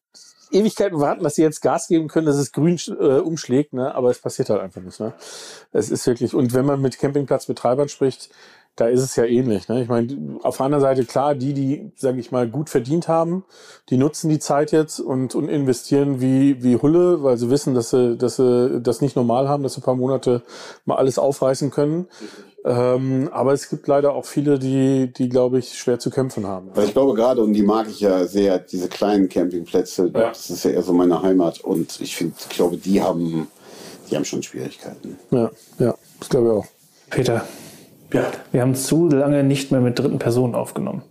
[0.50, 3.94] Ewigkeiten warten, dass sie jetzt Gas geben können, dass es grün äh, umschlägt, ne?
[3.94, 4.98] aber es passiert halt einfach nicht.
[4.98, 5.12] Ne?
[5.72, 8.30] Es ist wirklich, und wenn man mit Campingplatzbetreibern spricht,
[8.76, 9.68] da ist es ja ähnlich.
[9.68, 9.82] Ne?
[9.82, 13.44] Ich meine, auf der anderen Seite klar, die, die, sage ich mal, gut verdient haben,
[13.90, 17.90] die nutzen die Zeit jetzt und, und investieren wie, wie Hulle, weil sie wissen, dass
[17.90, 20.42] sie, dass sie das nicht normal haben, dass sie ein paar Monate
[20.86, 22.08] mal alles aufreißen können.
[22.64, 26.70] Ähm, aber es gibt leider auch viele, die, die glaube ich, schwer zu kämpfen haben.
[26.74, 30.28] Weil ich glaube gerade, und die mag ich ja sehr, diese kleinen Campingplätze, ja.
[30.28, 31.60] das ist ja eher so meine Heimat.
[31.60, 33.48] Und ich finde, ich glaube, die haben,
[34.10, 35.18] die haben schon Schwierigkeiten.
[35.30, 36.66] Ja, ja, das glaube ich auch.
[37.08, 37.44] Peter,
[38.12, 38.30] ja.
[38.52, 41.02] Wir haben zu lange nicht mehr mit dritten Personen aufgenommen.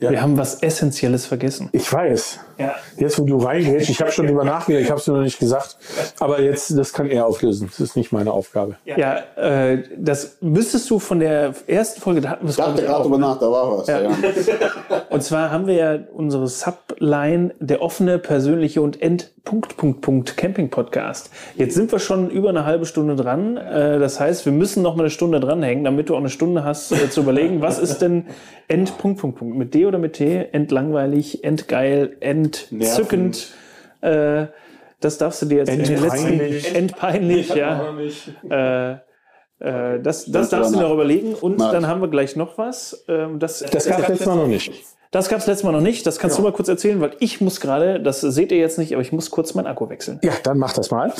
[0.00, 0.10] Ja.
[0.12, 1.70] Wir haben was Essentielles vergessen.
[1.72, 2.38] Ich weiß.
[2.56, 2.76] Ja.
[2.98, 5.40] Jetzt, wo du reingehst, ich habe schon drüber nachgedacht, ich habe es dir noch nicht
[5.40, 5.76] gesagt.
[6.20, 7.66] Aber jetzt, das kann er auflösen.
[7.66, 8.76] Das ist nicht meine Aufgabe.
[8.84, 12.80] Ja, ja äh, das müsstest du von der ersten Folge, da hatten wir es gerade
[12.80, 13.88] drüber nach, da war was.
[13.88, 14.02] Ja.
[14.02, 14.10] Ja.
[15.10, 20.36] und zwar haben wir ja unsere Subline, der offene, persönliche und End Punkt, Punkt, Punkt
[20.36, 21.30] Camping Podcast.
[21.56, 23.56] Jetzt sind wir schon über eine halbe Stunde dran.
[23.56, 26.64] Äh, das heißt, wir müssen noch mal eine Stunde dranhängen, damit du auch eine Stunde
[26.64, 28.26] hast äh, zu überlegen, was ist denn
[28.68, 29.56] End, Punkt, Punkt, Punkt.
[29.56, 30.48] Mit D oder mit T?
[30.52, 33.54] Endlangweilig, endgeil, entzückend.
[34.02, 34.48] Äh,
[35.00, 36.68] das darfst du dir jetzt entpeinlich.
[36.68, 37.94] in entpeinlich, ja.
[38.50, 38.92] Äh,
[39.60, 41.32] äh, das, das darfst du dir noch überlegen.
[41.32, 43.02] Und dann haben wir gleich noch was.
[43.08, 44.97] Ähm, das das gab es Mal noch nicht.
[45.10, 46.06] Das gab es letztes Mal noch nicht.
[46.06, 46.42] Das kannst ja.
[46.42, 49.12] du mal kurz erzählen, weil ich muss gerade, das seht ihr jetzt nicht, aber ich
[49.12, 50.20] muss kurz meinen Akku wechseln.
[50.22, 51.12] Ja, dann mach das mal.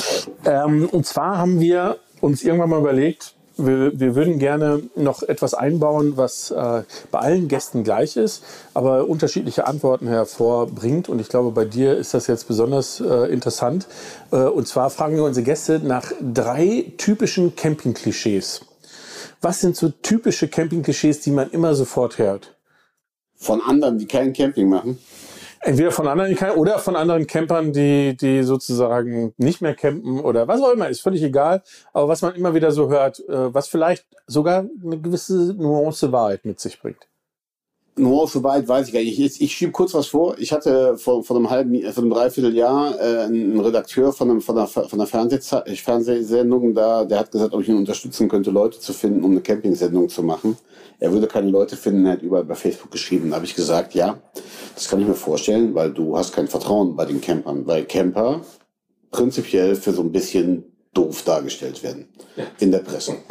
[0.45, 5.55] Ähm, und zwar haben wir uns irgendwann mal überlegt, wir, wir würden gerne noch etwas
[5.55, 11.09] einbauen, was äh, bei allen Gästen gleich ist, aber unterschiedliche Antworten hervorbringt.
[11.09, 13.89] Und ich glaube, bei dir ist das jetzt besonders äh, interessant.
[14.31, 18.61] Äh, und zwar fragen wir unsere Gäste nach drei typischen Camping-Klischees.
[19.41, 22.58] Was sind so typische Camping-Klischees, die man immer sofort hört?
[23.39, 24.99] Von anderen, die kein Camping machen?
[25.61, 30.61] Entweder von anderen oder von anderen Campern, die, die sozusagen nicht mehr campen oder was
[30.63, 31.63] auch immer, ist völlig egal.
[31.93, 36.45] Aber was man immer wieder so hört, äh, was vielleicht sogar eine gewisse Nuance Wahrheit
[36.45, 37.09] mit sich bringt.
[37.99, 39.19] Nuance Wahrheit weiß ich gar nicht.
[39.19, 40.39] Ich, ich schiebe kurz was vor.
[40.39, 44.57] Ich hatte vor, vor einem halben, vor einem Dreivierteljahr äh, einen Redakteur von, einem, von
[44.57, 45.41] einer, von einer Fernseh
[45.77, 49.41] Fernsehsendung da, der hat gesagt, ob ich ihn unterstützen könnte, Leute zu finden, um eine
[49.41, 50.57] Campingsendung zu machen.
[51.01, 53.31] Er würde keine Leute finden, er hat überall bei Facebook geschrieben.
[53.31, 54.19] Da habe ich gesagt, ja,
[54.75, 58.41] das kann ich mir vorstellen, weil du hast kein Vertrauen bei den Campern, weil Camper
[59.11, 60.65] prinzipiell für so ein bisschen
[60.95, 62.07] doof dargestellt werden
[62.59, 63.17] in der Presse.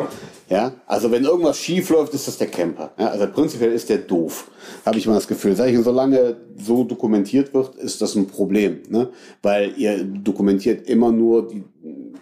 [0.50, 2.94] Ja, also wenn irgendwas schief läuft, ist das der Camper.
[2.98, 4.50] Ja, also prinzipiell ist der doof,
[4.86, 5.58] habe ich mal das Gefühl.
[5.58, 9.10] Sag ich, solange so dokumentiert wird, ist das ein Problem, ne?
[9.42, 11.66] Weil ihr dokumentiert immer nur die,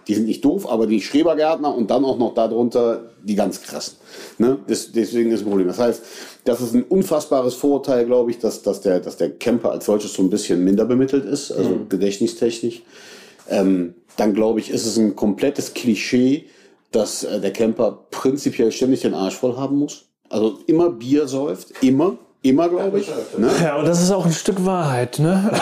[0.08, 3.98] die sind nicht doof, aber die Schrebergärtner und dann auch noch darunter die ganz krassen.
[4.38, 4.60] Ne?
[4.68, 5.68] Das, deswegen ist ein Problem.
[5.68, 6.04] Das heißt,
[6.44, 10.14] das ist ein unfassbares Vorurteil, glaube ich, dass, dass, der, dass der Camper als solches
[10.14, 11.90] so ein bisschen minder bemittelt ist, also mhm.
[11.90, 12.84] gedächtnistechnisch.
[13.50, 16.46] Ähm, dann glaube ich, ist es ein komplettes Klischee,
[16.92, 20.06] dass äh, der Camper prinzipiell ständig den Arsch voll haben muss.
[20.30, 23.08] Also immer Bier säuft, immer, immer glaube ich.
[23.38, 23.52] Ne?
[23.62, 25.52] Ja, und das ist auch ein Stück Wahrheit, ne?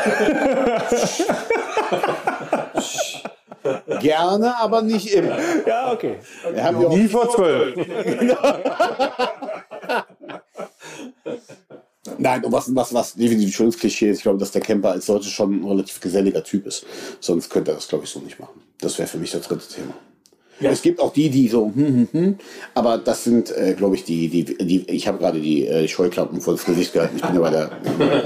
[4.02, 5.38] Gerne, aber nicht immer.
[5.66, 6.18] Ja, okay.
[6.44, 6.56] okay.
[6.56, 7.76] Wir haben ja Nie vor zwölf.
[12.18, 14.92] Nein, und was, was, was definitiv ein schönes Klischee ist, ich glaube, dass der Camper
[14.92, 16.86] als solches schon ein relativ geselliger Typ ist.
[17.22, 18.62] Sonst könnte er das, glaube ich, so nicht machen.
[18.80, 19.94] Das wäre für mich das dritte Thema.
[20.60, 20.70] Ja.
[20.72, 22.36] Es gibt auch die, die so, hm, hm, hm,
[22.74, 26.42] aber das sind, äh, glaube ich, die, die, die ich habe gerade die äh, Scheuklappen
[26.42, 27.18] vor das Gesicht gehalten.
[27.18, 27.72] Ich bin ja bei der,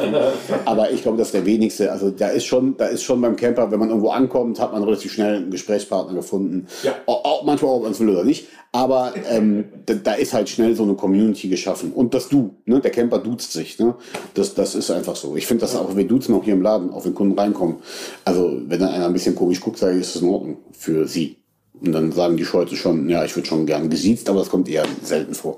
[0.65, 1.91] aber ich glaube, das ist der wenigste.
[1.91, 4.83] Also da ist schon, da ist schon beim Camper, wenn man irgendwo ankommt, hat man
[4.83, 6.67] relativ schnell einen Gesprächspartner gefunden.
[6.83, 6.95] Ja.
[7.05, 8.47] Auch, auch manchmal auch, ob man es will oder nicht.
[8.71, 11.93] Aber ähm, da, da, ist halt schnell so eine Community geschaffen.
[11.93, 12.81] Und das Du, ne?
[12.81, 13.79] der Camper duzt sich.
[13.79, 13.95] Ne?
[14.33, 15.35] Das, das ist einfach so.
[15.35, 17.77] Ich finde das auch, wir duzen auch hier im Laden, auch wenn Kunden reinkommen.
[18.25, 21.07] Also wenn dann einer ein bisschen komisch guckt, sage ich, ist das in Ordnung für
[21.07, 21.37] sie.
[21.79, 24.67] Und dann sagen die Scholte schon, ja, ich würde schon gern gesiezt, aber das kommt
[24.67, 25.57] eher selten vor.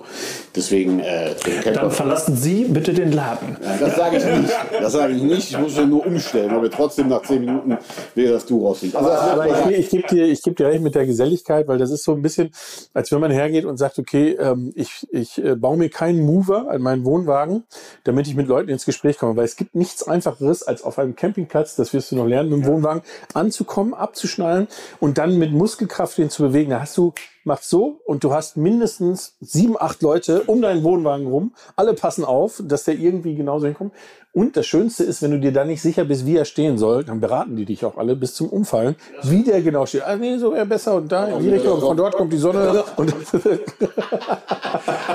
[0.55, 1.33] Deswegen, äh,
[1.73, 3.55] Dann verlassen Sie bitte den Laden.
[3.63, 4.53] ja, das sage ich nicht.
[4.81, 5.49] Das sage ich nicht.
[5.51, 7.77] Ich muss ja nur umstellen, weil wir trotzdem nach zehn Minuten
[8.15, 8.93] wieder das Du rausziehen.
[8.95, 11.77] Also, Aber wird- ich, ich gebe dir, ich geb dir recht mit der Geselligkeit, weil
[11.77, 12.51] das ist so ein bisschen,
[12.93, 16.69] als wenn man hergeht und sagt, okay, ähm, ich, ich äh, baue mir keinen Mover
[16.69, 17.63] an meinen Wohnwagen,
[18.03, 19.37] damit ich mit Leuten ins Gespräch komme.
[19.37, 22.59] Weil es gibt nichts Einfacheres, als auf einem Campingplatz, das wirst du noch lernen, mit
[22.63, 23.03] dem Wohnwagen
[23.33, 24.67] anzukommen, abzuschnallen
[24.99, 26.71] und dann mit Muskelkraft den zu bewegen.
[26.71, 27.13] Da hast du,
[27.43, 31.53] machst so und du hast mindestens sieben, acht Leute um deinen Wohnwagen rum.
[31.75, 33.93] Alle passen auf, dass der irgendwie genauso hinkommt.
[34.31, 37.03] Und das Schönste ist, wenn du dir da nicht sicher bist, wie er stehen soll,
[37.03, 40.03] dann beraten die dich auch alle bis zum Umfallen, wie der genau steht.
[40.03, 41.79] Ah, nee, so wäre besser und da in die Richtung.
[41.79, 42.83] Von dort kommt die Sonne.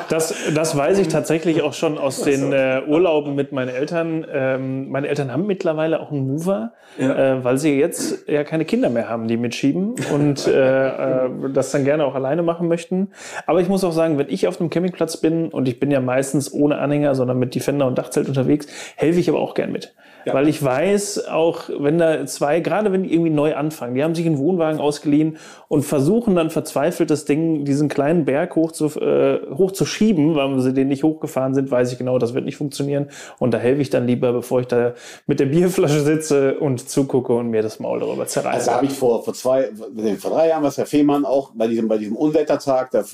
[0.08, 4.26] Das, das weiß ich tatsächlich auch schon aus den äh, Urlauben mit meinen Eltern.
[4.30, 7.06] Ähm, meine Eltern haben mittlerweile auch einen Mover, äh,
[7.42, 11.84] weil sie jetzt ja keine Kinder mehr haben, die mitschieben und äh, äh, das dann
[11.84, 13.10] gerne auch alleine machen möchten.
[13.46, 16.00] Aber ich muss auch sagen, wenn ich auf einem Campingplatz bin und ich bin ja
[16.00, 19.94] meistens ohne Anhänger, sondern mit Defender und Dachzelt unterwegs, helfe ich aber auch gern mit.
[20.32, 24.14] Weil ich weiß, auch wenn da zwei, gerade wenn die irgendwie neu anfangen, die haben
[24.14, 25.36] sich einen Wohnwagen ausgeliehen
[25.68, 30.34] und versuchen dann verzweifelt das Ding, diesen kleinen Berg hoch zu, äh, hoch zu schieben,
[30.34, 33.08] weil sie den nicht hochgefahren sind, weiß ich genau, das wird nicht funktionieren.
[33.38, 34.94] Und da helfe ich dann lieber, bevor ich da
[35.26, 38.54] mit der Bierflasche sitze und zugucke und mir das Maul darüber zerreiße.
[38.54, 39.70] Also habe ich vor, vor zwei,
[40.18, 43.04] vor drei Jahren was Herr Fehmarn auch bei diesem, bei diesem Unwettertag, da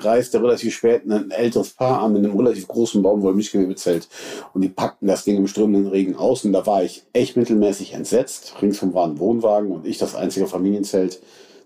[0.00, 4.08] reiste relativ spät ein älteres Paar an mit einem relativ großen Baumwollmischgewebezelt
[4.54, 7.94] und die packten das Ding im strömenden Regen aus und da war ich echt mittelmäßig
[7.94, 8.54] entsetzt.
[8.60, 11.20] Ringsum war ein Wohnwagen und ich das einzige Familienzelt,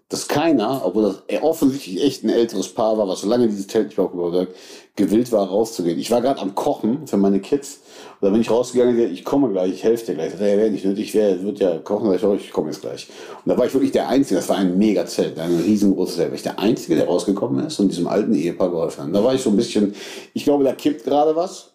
[0.09, 3.67] dass keiner, obwohl das eher offensichtlich echt ein älteres Paar war, was so lange dieses
[3.67, 4.49] Zelt nicht mehr aufgebaut hat,
[4.95, 5.99] gewillt war rauszugehen.
[5.99, 7.81] Ich war gerade am Kochen für meine Kids
[8.21, 10.33] und da bin ich rausgegangen und gesagt, ich komme gleich, ich helfe dir gleich.
[10.35, 13.09] Ja, wäre nicht nötig, wäre, wird ja kochen, ich, ich komme jetzt gleich.
[13.45, 16.29] Und da war ich wirklich der Einzige, das war ein mega Zelt, ein riesengroßes Zelt,
[16.29, 19.15] war ich der Einzige, der rausgekommen ist und diesem alten Ehepaar geholfen hat.
[19.15, 19.95] Da war ich so ein bisschen,
[20.35, 21.73] ich glaube, da kippt gerade was.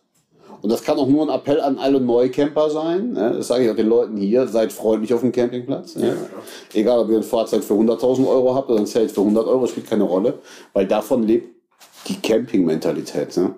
[0.62, 3.14] Und das kann auch nur ein Appell an alle Neucamper sein.
[3.14, 3.34] ne?
[3.38, 4.48] Das sage ich auch den Leuten hier.
[4.48, 5.96] Seid freundlich auf dem Campingplatz.
[5.96, 6.16] ne?
[6.74, 9.66] Egal, ob ihr ein Fahrzeug für 100.000 Euro habt oder ein Zelt für 100 Euro,
[9.68, 10.36] spielt keine Rolle.
[10.74, 11.50] Weil davon lebt
[12.08, 13.36] die Camping-Mentalität.
[13.38, 13.56] Ne?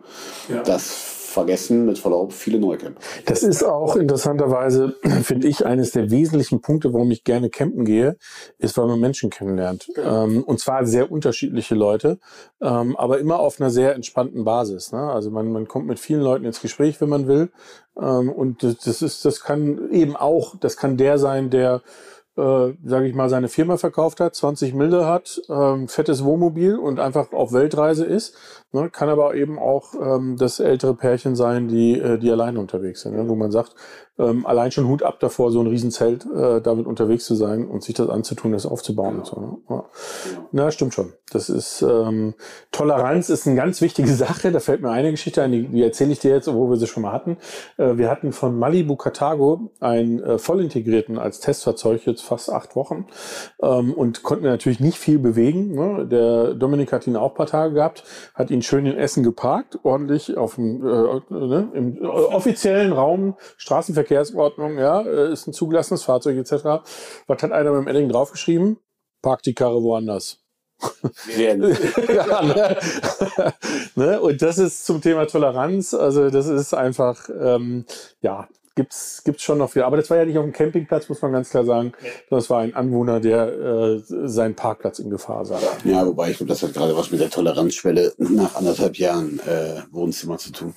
[0.65, 3.01] Das vergessen mit Verlaub viele Neucamper.
[3.25, 8.17] Das ist auch interessanterweise, finde ich, eines der wesentlichen Punkte, warum ich gerne campen gehe,
[8.59, 9.89] ist, weil man Menschen kennenlernt.
[9.97, 12.19] Ähm, und zwar sehr unterschiedliche Leute,
[12.61, 14.91] ähm, aber immer auf einer sehr entspannten Basis.
[14.91, 14.99] Ne?
[14.99, 17.51] Also man, man kommt mit vielen Leuten ins Gespräch, wenn man will.
[17.97, 21.81] Ähm, und das, das ist, das kann eben auch, das kann der sein, der
[22.35, 26.99] äh, sage ich mal, seine Firma verkauft hat, 20 Milde hat, ähm, fettes Wohnmobil und
[26.99, 28.35] einfach auf Weltreise ist.
[28.73, 28.89] Ne?
[28.89, 33.15] Kann aber eben auch ähm, das ältere Pärchen sein, die, äh, die alleine unterwegs sind,
[33.15, 33.29] ne?
[33.29, 33.75] wo man sagt,
[34.19, 37.83] ähm, allein schon Hut ab davor, so ein Riesenzelt äh, damit unterwegs zu sein und
[37.83, 39.39] sich das anzutun, das aufzubauen und so.
[39.39, 39.57] Ne?
[39.69, 39.85] Ja.
[40.51, 41.13] Na, stimmt schon.
[41.31, 42.35] Das ist ähm,
[42.71, 44.51] Toleranz ist eine ganz wichtige Sache.
[44.51, 46.85] Da fällt mir eine Geschichte ein, die, die erzähle ich dir jetzt, wo wir sie
[46.85, 47.37] schon mal hatten.
[47.77, 52.75] Äh, wir hatten von Malibu Cartago einen äh, voll integrierten als Testfahrzeug jetzt fast acht
[52.75, 53.07] Wochen
[53.63, 55.73] ähm, und konnten natürlich nicht viel bewegen.
[55.73, 56.05] Ne?
[56.05, 58.03] Der Dominik hat ihn auch ein paar Tage gehabt,
[58.35, 61.71] hat ihn schön in Essen geparkt, ordentlich auf dem äh, ne?
[61.73, 66.83] im äh, offiziellen Raum Straßenverkehrsordnung, ja, äh, ist ein zugelassenes Fahrzeug etc.
[67.27, 68.77] Was hat einer mit dem Edding draufgeschrieben?
[69.21, 70.39] Park die Karre woanders.
[71.37, 72.77] Ja, ne?
[73.95, 74.21] ne?
[74.21, 75.93] Und das ist zum Thema Toleranz.
[75.93, 77.85] Also das ist einfach, ähm,
[78.21, 79.83] ja, gibt's gibt's schon noch viel.
[79.83, 81.93] Aber das war ja nicht auf dem Campingplatz, muss man ganz klar sagen.
[82.29, 85.59] Das war ein Anwohner, der äh, seinen Parkplatz in Gefahr sah.
[85.83, 89.81] Ja, wobei ich glaube, das hat gerade was mit der Toleranzschwelle nach anderthalb Jahren äh,
[89.91, 90.73] Wohnzimmer zu tun.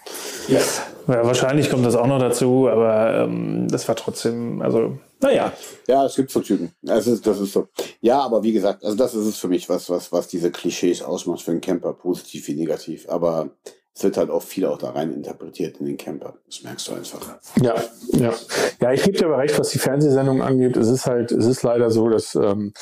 [0.49, 0.61] Ja,
[1.07, 5.53] wahrscheinlich kommt das auch noch dazu, aber ähm, das war trotzdem, also, naja.
[5.87, 6.73] Ja, es gibt so Typen.
[6.83, 7.69] Das ist, das ist so.
[8.01, 11.03] Ja, aber wie gesagt, also das ist es für mich, was, was, was diese Klischees
[11.03, 13.09] ausmacht für einen Camper, positiv wie negativ.
[13.09, 13.51] Aber
[13.97, 16.35] es wird halt auch viel auch da rein interpretiert in den Camper.
[16.47, 17.39] Das merkst du einfach.
[17.63, 17.75] Ja,
[18.13, 18.35] ja.
[18.79, 20.77] Ja, ich gebe dir aber recht, was die Fernsehsendung angeht.
[20.77, 22.75] Es ist halt, es ist leider so, dass, ähm,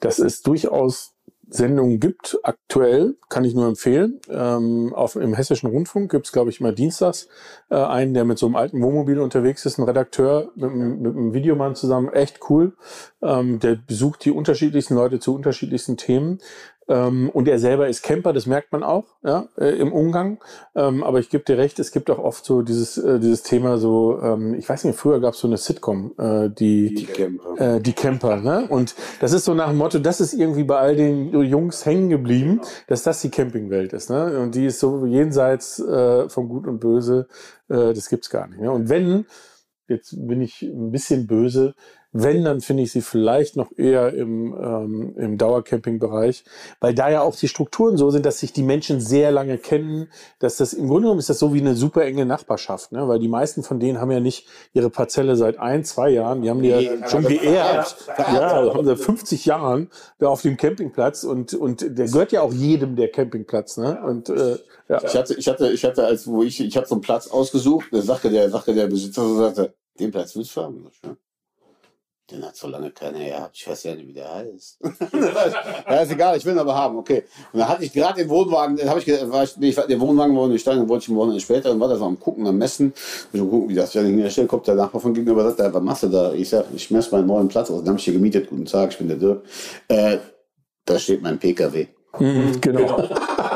[0.00, 1.14] dass es durchaus
[1.48, 2.38] Sendungen gibt.
[2.42, 4.20] Aktuell kann ich nur empfehlen.
[4.28, 7.28] Ähm, auf, Im Hessischen Rundfunk gibt es, glaube ich, immer dienstags
[7.70, 11.16] äh, einen, der mit so einem alten Wohnmobil unterwegs ist, ein Redakteur mit, einem- mit
[11.16, 12.12] einem Videomann zusammen.
[12.12, 12.74] Echt cool.
[13.22, 16.40] Ähm, der besucht die unterschiedlichsten Leute zu unterschiedlichsten Themen.
[16.88, 20.38] Ähm, und er selber ist Camper, das merkt man auch ja, äh, im Umgang.
[20.74, 23.78] Ähm, aber ich gebe dir recht, es gibt auch oft so dieses, äh, dieses Thema
[23.78, 27.76] so, ähm, ich weiß nicht, früher gab es so eine Sitcom, äh, die, Die Camper.
[27.76, 28.66] äh, die Camper, ne?
[28.68, 32.08] Und das ist so nach dem Motto, das ist irgendwie bei all den Jungs hängen
[32.08, 34.40] geblieben, dass das die Campingwelt ist, ne?
[34.40, 37.28] Und die ist so jenseits äh, von Gut und Böse,
[37.68, 38.60] äh, das gibt's gar nicht.
[38.60, 38.70] Ne?
[38.70, 39.26] Und wenn,
[39.88, 41.74] jetzt bin ich ein bisschen böse,
[42.22, 46.44] Wenn, dann finde ich sie vielleicht noch eher im, ähm, im Dauercamping-Bereich,
[46.80, 50.08] weil da ja auch die Strukturen so sind, dass sich die Menschen sehr lange kennen,
[50.38, 53.06] dass das im Grunde genommen ist das so wie eine super enge Nachbarschaft, ne?
[53.08, 56.50] weil die meisten von denen haben ja nicht ihre Parzelle seit ein, zwei Jahren, die
[56.50, 61.54] haben die ja schon geerbt, ja, haben seit 50 Jahren da auf dem Campingplatz und,
[61.54, 64.00] und der gehört ja auch jedem der Campingplatz, ne?
[64.04, 64.58] Und äh,
[64.88, 65.02] ja.
[65.04, 67.88] Ich hatte, ich hatte, ich hatte, als wo ich, ich habe so einen Platz ausgesucht,
[67.92, 70.90] da sagte der, sagte der Besitzer so, sagte, den Platz willst du haben?
[71.04, 71.16] Ja.
[72.30, 73.56] Den hat so lange keiner gehabt.
[73.56, 74.78] Ich weiß ja nicht, wie der heißt.
[75.88, 77.24] ja, ist egal, ich will ihn aber haben, okay.
[77.54, 79.98] Und dann hatte ich gerade den Wohnwagen, den habe ich, war ich, nee, ich der
[79.98, 82.46] Wohnwagen wurde nicht steigen, dann wollte ich ein Wochenende später, dann war das am Gucken,
[82.46, 82.92] am Messen.
[83.32, 86.08] Ich gucken, wie das, der Stelle kommt, der Nachbar von gegenüber sagt, was machst du
[86.08, 86.34] da?
[86.34, 88.50] Ich sag, ich messe meinen neuen Platz aus, den habe ich hier gemietet.
[88.50, 89.42] Guten Tag, ich bin der Dirk.
[89.88, 90.18] Äh,
[90.84, 91.86] da steht mein PKW.
[92.18, 93.08] Mhm, genau.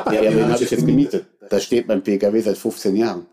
[0.06, 1.26] Ja, ja, den habe ich jetzt gemietet.
[1.50, 3.26] Da steht mein PKW seit 15 Jahren.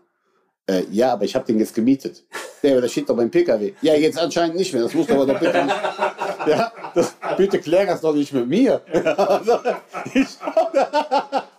[0.66, 2.24] Äh, ja, aber ich habe den jetzt gemietet.
[2.62, 3.72] Ja, aber da steht doch beim PKW.
[3.80, 4.82] Ja, jetzt anscheinend nicht mehr.
[4.82, 5.76] Das muss aber doch bitte nicht.
[6.46, 8.80] Ja, das, bitte klär das doch nicht mit mir.
[9.30, 9.58] Also,
[10.14, 10.26] ich,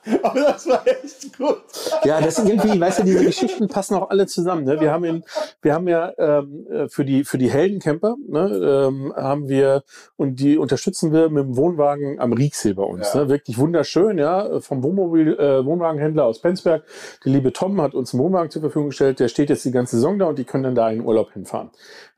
[0.23, 1.61] aber das war echt gut.
[2.03, 4.63] Ja, das sind irgendwie, weißt du, diese Geschichten passen auch alle zusammen.
[4.63, 4.79] Ne?
[4.79, 5.23] Wir haben in,
[5.61, 9.83] wir haben ja ähm, für die für die Heldencamper, ne, ähm, haben wir
[10.17, 13.13] und die unterstützen wir mit dem Wohnwagen am Rieksee bei uns.
[13.13, 13.21] Ja.
[13.21, 13.29] Ne?
[13.29, 16.83] Wirklich wunderschön, ja, vom Wohnmobil äh, Wohnwagenhändler aus Penzberg.
[17.23, 19.19] Die liebe Tom hat uns einen Wohnwagen zur Verfügung gestellt.
[19.19, 21.69] Der steht jetzt die ganze Saison da und die können dann da in Urlaub hinfahren.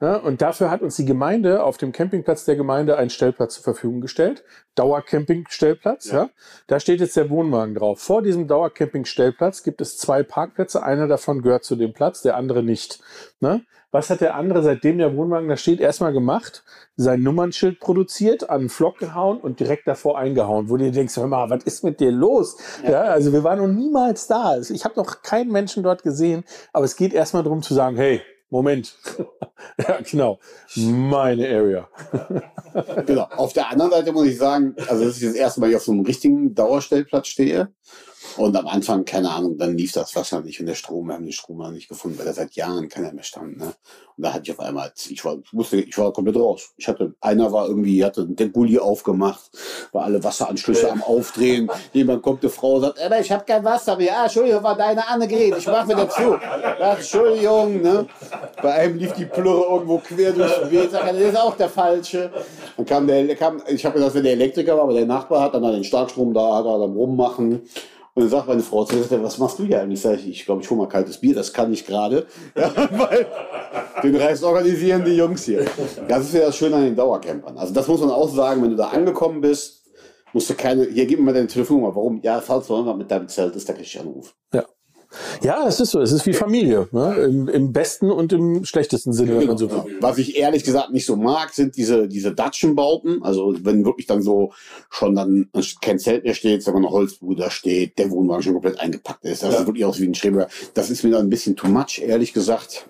[0.01, 0.17] Ja?
[0.17, 4.01] Und dafür hat uns die Gemeinde auf dem Campingplatz der Gemeinde einen Stellplatz zur Verfügung
[4.01, 4.43] gestellt.
[4.75, 6.11] Dauercamping-Stellplatz.
[6.11, 6.29] Ja.
[6.67, 7.99] Da steht jetzt der Wohnwagen drauf.
[7.99, 10.83] Vor diesem Dauercamping-Stellplatz gibt es zwei Parkplätze.
[10.83, 12.99] Einer davon gehört zu dem Platz, der andere nicht.
[13.39, 13.61] Ne?
[13.93, 16.63] Was hat der andere, seitdem der Wohnwagen da steht, erstmal gemacht?
[16.95, 21.15] Sein Nummernschild produziert, an den Flock gehauen und direkt davor eingehauen, wo du dir denkst,
[21.15, 22.57] hör mal, was ist mit dir los?
[22.83, 24.57] Ja, also wir waren noch niemals da.
[24.57, 26.43] Ich habe noch keinen Menschen dort gesehen,
[26.73, 28.21] aber es geht erstmal darum zu sagen, hey,
[28.53, 28.95] Moment.
[29.79, 30.39] ja, genau.
[30.75, 31.89] Meine Area.
[33.07, 33.23] Genau.
[33.35, 35.83] Auf der anderen Seite muss ich sagen, also das ist das erste Mal, ich auf
[35.83, 37.73] so einem richtigen Dauerstellplatz stehe.
[38.37, 41.23] Und am Anfang, keine Ahnung, dann lief das Wasser nicht und der Strom, wir haben
[41.23, 43.57] den Strom noch nicht gefunden, weil da seit Jahren keiner mehr stand.
[43.57, 43.73] Ne?
[44.15, 46.71] Und da hatte ich auf einmal, ich war, wusste, ich war komplett raus.
[46.77, 49.51] Ich hatte, einer war irgendwie, hatte den Gully aufgemacht,
[49.91, 51.69] war alle Wasseranschlüsse am Aufdrehen.
[51.93, 54.07] Jemand kommt, eine Frau sagt, aber ich habe kein Wasser mehr.
[54.07, 56.37] Ja, Entschuldigung, war deine Annegret, ich mache wieder zu.
[56.79, 58.05] Ja, Entschuldigung, ne?
[58.61, 60.91] Bei einem lief die Plürre irgendwo quer durch den Weg.
[60.91, 62.31] Sag, das ist auch der falsche.
[62.77, 65.55] Dann kam der, kam, ich habe gedacht, wenn der Elektriker war, aber der Nachbar hat
[65.55, 67.63] dann den Starkstrom da, hat er dann rummachen.
[68.15, 70.01] Und dann sagt meine Frau zu mir, was machst du hier eigentlich?
[70.01, 72.27] Sag ich, ich glaube, ich hole mal kaltes Bier, das kann ich gerade.
[72.55, 73.25] Ja, weil
[74.03, 75.65] den Rest organisieren die Jungs hier.
[76.07, 77.57] Das ist ja das Schöne an den Dauercampern.
[77.57, 79.83] Also das muss man auch sagen, wenn du da angekommen bist,
[80.33, 81.95] musst du keine, hier gib mir mal deine Telefonnummer.
[81.95, 82.21] Warum?
[82.21, 84.35] Ja, falls du mit deinem Zelt ist, da krieg ich Anruf.
[84.53, 84.65] Ja.
[85.41, 86.01] Ja, es ist so.
[86.01, 86.87] Es ist wie Familie.
[86.91, 87.15] Ne?
[87.15, 89.97] Im, Im besten und im schlechtesten Sinne, wenn man so will.
[89.99, 93.23] Was ich ehrlich gesagt nicht so mag, sind diese, diese Datschenbauten.
[93.23, 94.53] Also wenn wirklich dann so
[94.89, 95.49] schon dann
[95.81, 99.43] kein Zelt mehr steht, sondern eine Holzbude da steht, der Wohnwagen schon komplett eingepackt ist.
[99.43, 100.47] Das sieht wirklich aus wie ein Schreber.
[100.73, 102.89] Das ist mir dann ein bisschen too much, ehrlich gesagt.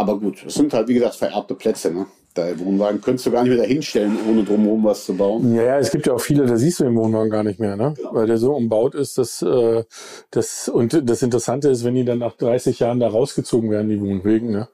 [0.00, 1.92] Aber gut, es sind halt, wie gesagt, vererbte Plätze.
[1.92, 2.06] Ne?
[2.34, 5.54] Der Wohnwagen könntest du gar nicht mehr dahinstellen, ohne drumherum was zu bauen.
[5.54, 7.76] Ja, ja, es gibt ja auch viele, da siehst du den Wohnwagen gar nicht mehr,
[7.76, 7.92] ne?
[8.12, 9.84] Weil der so umbaut ist, dass äh,
[10.30, 14.00] das und das Interessante ist, wenn die dann nach 30 Jahren da rausgezogen werden, die
[14.00, 14.68] Wohnwegen, ne?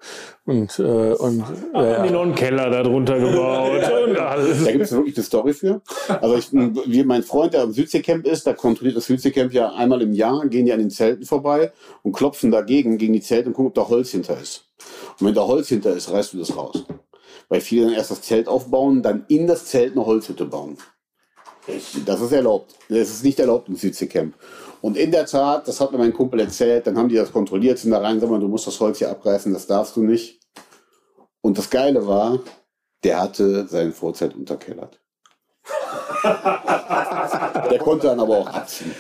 [0.45, 1.43] Und äh, und
[1.75, 4.65] Haben die noch einen Keller da drunter gebaut und alles.
[4.65, 5.81] Da gibt es wirklich eine Story für.
[6.21, 10.03] Also ich, wie mein Freund, der am Südseecamp ist, der kontrolliert das Südseecamp ja einmal
[10.03, 11.73] im Jahr, gehen die an den Zelten vorbei
[12.05, 14.67] und klopfen dagegen gegen die Zelte und gucken, ob da Holz hinter ist.
[15.21, 16.85] Und wenn da Holz hinter ist, reißt du das raus.
[17.49, 20.79] Weil viele dann erst das Zelt aufbauen, dann in das Zelt eine Holzhütte bauen.
[22.05, 22.75] Das ist erlaubt.
[22.89, 24.35] Das ist nicht erlaubt im Südseecamp.
[24.81, 27.79] Und in der Tat, das hat mir mein Kumpel erzählt, dann haben die das kontrolliert,
[27.79, 30.41] sind da rein, sag mal, du musst das Holz hier abreißen, das darfst du nicht.
[31.41, 32.41] Und das Geile war,
[33.03, 35.01] der hatte sein Vorzelt unterkellert.
[37.71, 38.95] Der konnte dann aber auch abziehen.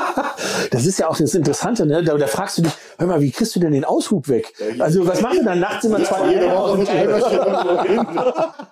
[0.70, 2.02] das ist ja auch das Interessante, ne?
[2.02, 4.52] Da, da fragst du dich, hör mal, wie kriegst du denn den Aushub weg?
[4.78, 6.88] Also was machen wir dann nachts immer zwei Jede Woche mit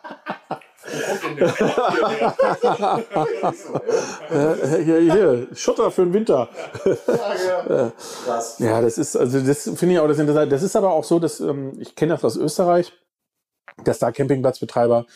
[4.30, 6.48] äh, hier, hier, Schotter für den Winter.
[8.58, 10.48] Ja, das ist, also das finde ich auch das Interessante.
[10.48, 12.92] Das ist aber auch so, dass ähm, ich kenne das aus Österreich,
[13.84, 15.06] dass da Campingplatzbetreiber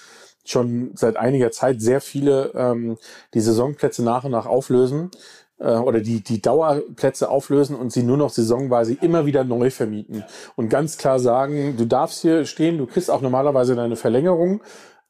[0.45, 2.99] schon seit einiger Zeit sehr viele ähm,
[3.35, 5.11] die Saisonplätze nach und nach auflösen
[5.59, 10.25] äh, oder die, die Dauerplätze auflösen und sie nur noch saisonweise immer wieder neu vermieten.
[10.57, 14.61] Und ganz klar sagen, du darfst hier stehen, du kriegst auch normalerweise deine Verlängerung,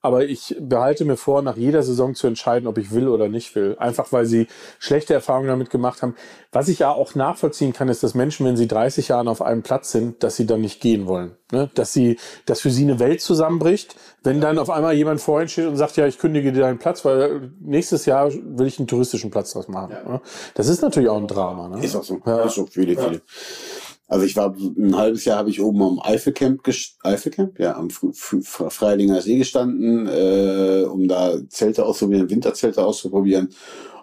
[0.03, 3.55] aber ich behalte mir vor, nach jeder Saison zu entscheiden, ob ich will oder nicht
[3.55, 3.77] will.
[3.79, 4.49] Einfach weil sie
[4.81, 6.17] schlechte Erfahrungen damit gemacht haben.
[6.51, 9.63] Was ich ja auch nachvollziehen kann, ist, dass Menschen, wenn sie 30 Jahre auf einem
[9.63, 11.37] Platz sind, dass sie dann nicht gehen wollen.
[11.53, 11.71] Ne?
[11.75, 13.95] Dass sie, dass für sie eine Welt zusammenbricht,
[14.25, 17.05] wenn dann auf einmal jemand vorhin steht und sagt, ja, ich kündige dir deinen Platz,
[17.05, 19.95] weil nächstes Jahr will ich einen touristischen Platz draus machen.
[20.05, 20.21] Ne?
[20.55, 21.69] Das ist natürlich auch ein Drama.
[21.69, 21.85] Ne?
[21.85, 22.21] Ist auch so.
[22.27, 22.43] Ja.
[22.43, 23.23] Ist so viele, viele.
[24.13, 26.61] Also ich war ein halbes Jahr habe ich oben am Eifelcamp
[27.03, 33.49] Eifelcamp, ja, am Fr- Fr- Freilinger See gestanden, äh, um da Zelte auszuprobieren, Winterzelte auszuprobieren.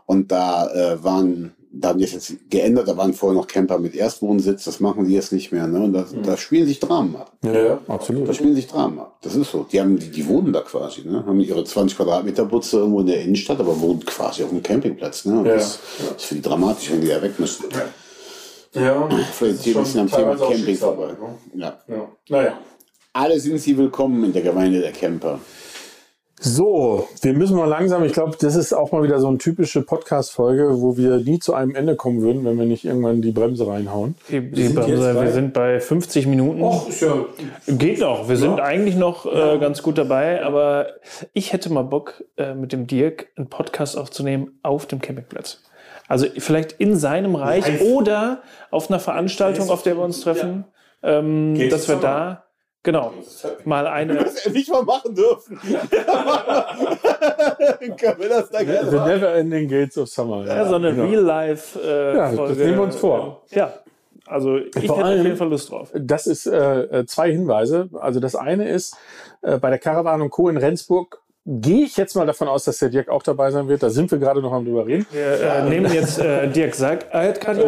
[0.07, 3.77] Und da äh, waren, da haben die es jetzt geändert, da waren vorher noch Camper
[3.77, 5.67] mit Erstwohnsitz, das machen die jetzt nicht mehr.
[5.67, 5.79] Ne?
[5.79, 7.31] Und da, da spielen sich Dramen ab.
[7.43, 8.33] Ja, ja, Da absolut.
[8.35, 9.19] spielen sich Dramen ab.
[9.21, 9.67] Das ist so.
[9.71, 11.23] Die haben, die, die wohnen da quasi, ne?
[11.23, 15.25] Haben ihre 20 Quadratmeter Butze irgendwo in der Innenstadt, aber wohnen quasi auf einem Campingplatz,
[15.25, 15.37] ne?
[15.39, 15.53] Und Ja.
[15.53, 15.77] das
[16.17, 17.65] ist für die dramatisch, wenn die da weg müssen.
[17.71, 17.83] Ja,
[18.71, 21.09] Vielleicht hier ein bisschen am Thema Camping vorbei.
[21.55, 21.77] Ja.
[21.87, 22.09] Ja.
[22.29, 22.59] Naja.
[23.13, 25.39] Alle sind sie willkommen in der Gemeinde der Camper.
[26.41, 29.81] So, wir müssen mal langsam, ich glaube, das ist auch mal wieder so eine typische
[29.81, 33.67] Podcast-Folge, wo wir nie zu einem Ende kommen würden, wenn wir nicht irgendwann die Bremse
[33.67, 34.15] reinhauen.
[34.29, 36.63] Die, die sind Bremse, wir sind bei 50 Minuten.
[36.87, 37.25] ist ja.
[37.67, 38.29] Geht noch.
[38.29, 40.87] Wir sind eigentlich noch äh, ganz gut dabei, aber
[41.33, 45.61] ich hätte mal Bock, äh, mit dem Dirk einen Podcast aufzunehmen auf dem Campingplatz.
[46.09, 47.81] Also vielleicht in seinem Reich Live.
[47.81, 48.41] oder
[48.71, 50.65] auf einer Veranstaltung, auf der wir uns treffen,
[51.03, 52.43] ähm, Geht's dass wir da
[52.83, 53.13] genau
[53.63, 54.15] mal eine.
[54.51, 55.59] Nicht mal machen dürfen.
[57.97, 60.45] Können wir das da The Never Ending Gates of Summer.
[60.45, 61.05] Ja, so eine genau.
[61.07, 62.17] Real-Life-Folge.
[62.17, 63.43] Ja, das nehmen wir uns vor.
[63.51, 63.73] Ja,
[64.25, 65.89] also ich hätte Vor auf allem- jeden Fall Lust drauf.
[65.93, 67.89] Das ist äh, äh, zwei Hinweise.
[67.99, 68.95] Also das eine ist,
[69.41, 70.49] äh, bei der Caravan und Co.
[70.49, 71.19] in Rendsburg
[71.49, 73.81] gehe ich jetzt mal davon aus, dass der Dirk auch dabei sein wird.
[73.81, 75.07] Da sind wir gerade noch am drüber reden.
[75.11, 77.61] Wir äh, nehmen jetzt äh, Dirk sagt, er hat gerade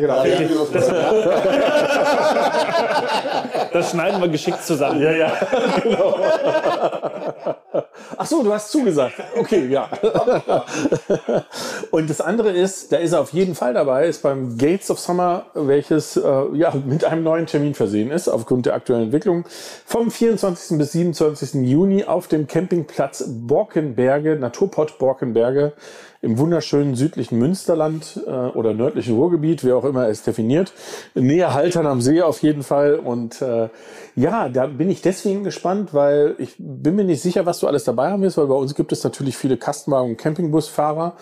[0.00, 0.22] genau.
[3.72, 5.00] Das schneiden wir geschickt zusammen.
[5.00, 5.32] Ja, ja.
[5.82, 6.18] Genau.
[8.16, 9.14] Ach so, du hast zugesagt.
[9.38, 9.88] Okay, ja.
[11.90, 14.98] Und das andere ist, da ist er auf jeden Fall dabei, ist beim Gates of
[14.98, 16.22] Summer, welches äh,
[16.54, 19.44] ja mit einem neuen Termin versehen ist, aufgrund der aktuellen Entwicklung.
[19.86, 20.78] Vom 24.
[20.78, 21.68] bis 27.
[21.68, 22.97] Juni auf dem Campingplatz
[23.46, 25.72] Borkenberge, Naturpott Borkenberge
[26.20, 30.72] im wunderschönen südlichen Münsterland äh, oder nördlichen Ruhrgebiet, wie auch immer es definiert.
[31.14, 32.96] Näher Haltern am See auf jeden Fall.
[32.96, 33.68] Und äh,
[34.16, 37.84] ja, da bin ich deswegen gespannt, weil ich bin mir nicht sicher, was du alles
[37.84, 41.14] dabei haben wirst, weil bei uns gibt es natürlich viele Kastenwagen- und Campingbusfahrer.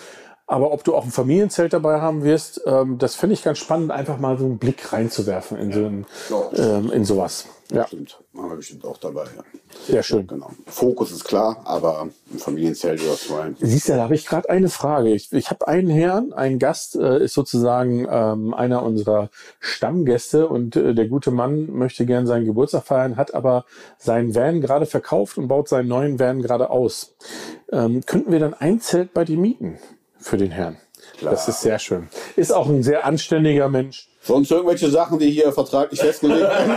[0.49, 3.91] Aber ob du auch ein Familienzelt dabei haben wirst, ähm, das finde ich ganz spannend,
[3.91, 6.77] einfach mal so einen Blick reinzuwerfen in, so ein, Ja.
[6.79, 7.47] ähm, in sowas.
[7.73, 8.21] Ja, Stimmt.
[8.33, 9.25] Machen wir bestimmt auch dabei.
[9.25, 9.43] Ja.
[9.89, 10.29] sehr schön.
[10.29, 10.51] Genau.
[10.67, 13.55] Fokus ist klar, aber ein Familienzelt oder zwei.
[13.59, 15.09] Siehst du, da habe ich gerade eine Frage.
[15.13, 20.77] Ich, ich habe einen Herrn, ein Gast, äh, ist sozusagen ähm, einer unserer Stammgäste und
[20.77, 23.65] äh, der gute Mann möchte gern seinen Geburtstag feiern, hat aber
[23.99, 27.17] seinen Van gerade verkauft und baut seinen neuen Van gerade aus.
[27.73, 29.79] Ähm, könnten wir dann ein Zelt bei dir mieten
[30.19, 30.77] für den Herrn?
[31.23, 32.09] Das ist sehr schön.
[32.37, 34.09] Ist auch ein sehr anständiger Mensch.
[34.23, 36.77] Sonst irgendwelche Sachen, die hier vertraglich festgelegt werden?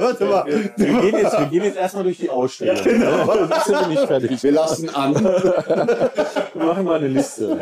[0.00, 0.46] Warte mal.
[0.46, 2.84] Wir gehen jetzt, wir gehen jetzt erstmal durch die Ausstellung.
[2.84, 3.26] Genau.
[3.26, 4.40] Dann sind wir nicht fertig.
[4.42, 5.14] Wir lassen an.
[5.16, 7.58] Wir machen mal eine Liste.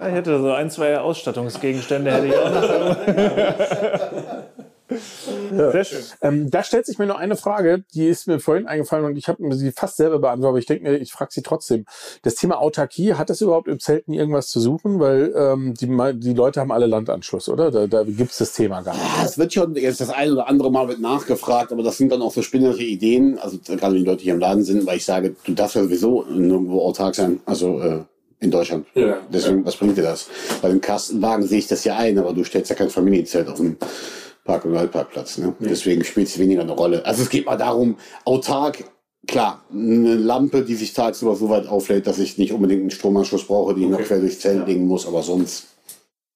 [0.00, 2.96] Ich hätte so ein, zwei Ausstattungsgegenstände hätte ich auch noch.
[4.88, 6.02] Sehr schön.
[6.22, 9.28] Ähm, da stellt sich mir noch eine Frage, die ist mir vorhin eingefallen und ich
[9.28, 11.84] habe mir sie fast selber beantwortet, aber ich denke mir, ich frage sie trotzdem.
[12.22, 15.00] Das Thema Autarkie, hat das überhaupt im Zelten irgendwas zu suchen?
[15.00, 15.88] Weil ähm, die,
[16.20, 17.70] die Leute haben alle Landanschluss, oder?
[17.70, 19.04] Da, da gibt's das Thema gar nicht.
[19.04, 22.12] Ja, Es wird schon jetzt das ein oder andere Mal wird nachgefragt, aber das sind
[22.12, 24.98] dann auch so spinnende Ideen, also gerade wenn die Leute hier im Laden sind, weil
[24.98, 28.00] ich sage, du darfst ja sowieso nirgendwo autark sein, also äh,
[28.40, 28.86] in Deutschland.
[28.94, 29.18] Ja.
[29.32, 30.28] Deswegen, was bringt dir das?
[30.60, 33.56] Bei dem Kastenwagen sehe ich das ja ein, aber du stellst ja kein Familienzelt auf
[33.56, 33.76] dem
[34.46, 35.38] Park- und Waldparkplatz.
[35.38, 35.54] Ne?
[35.60, 37.04] Deswegen spielt es weniger eine Rolle.
[37.04, 38.84] Also es geht mal darum, autark,
[39.26, 43.44] klar, eine Lampe, die sich tagsüber so weit auflädt, dass ich nicht unbedingt einen Stromanschluss
[43.44, 45.66] brauche, die ich noch quer durchs Zelt legen muss, aber sonst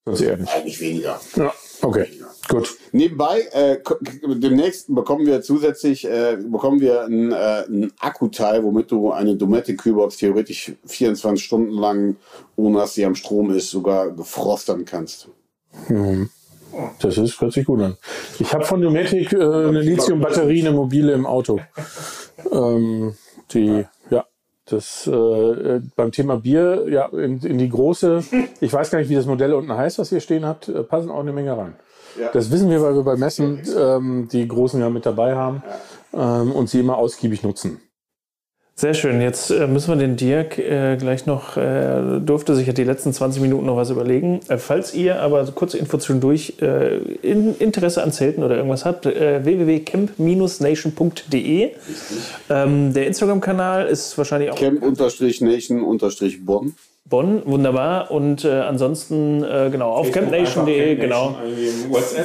[0.06, 0.52] Sonst eher nicht.
[0.52, 1.20] eigentlich weniger.
[1.36, 1.52] Ja,
[1.82, 2.06] okay,
[2.48, 2.76] gut.
[2.92, 3.78] Nebenbei, äh,
[4.34, 9.78] demnächst bekommen wir zusätzlich äh, bekommen wir ein, äh, ein Akkuteil, womit du eine Dometic
[9.82, 12.16] Kühlbox theoretisch 24 Stunden lang,
[12.56, 15.28] ohne dass sie am Strom ist, sogar gefrostern kannst.
[17.00, 17.96] Das ist, hört sich gut an.
[18.38, 21.60] Ich habe von Dometic äh, eine Lithium-Batterie, eine mobile im Auto.
[22.50, 23.14] Ähm,
[23.52, 24.24] die, ja,
[24.66, 28.22] das äh, äh, beim Thema Bier, ja, in, in die große,
[28.60, 31.10] ich weiß gar nicht, wie das Modell unten heißt, was ihr stehen habt, äh, passen
[31.10, 31.74] auch eine Menge rein.
[32.32, 35.62] Das wissen wir, weil wir bei Messen ähm, die großen ja mit dabei haben
[36.12, 37.80] ähm, und sie immer ausgiebig nutzen.
[38.80, 39.20] Sehr schön.
[39.20, 43.12] Jetzt äh, müssen wir den Dirk äh, gleich noch, äh, durfte sich ja die letzten
[43.12, 44.40] 20 Minuten noch was überlegen.
[44.48, 48.86] Äh, falls ihr aber so kurze Info zwischendurch äh, in, Interesse an Zelten oder irgendwas
[48.86, 51.72] habt, äh, www.camp-nation.de.
[52.48, 56.74] Ähm, der Instagram-Kanal ist wahrscheinlich auch Camp-Nation-Bonn.
[57.04, 58.10] Bonn, wunderbar.
[58.10, 61.36] Und äh, ansonsten, äh, genau, auf campnation.de, genau,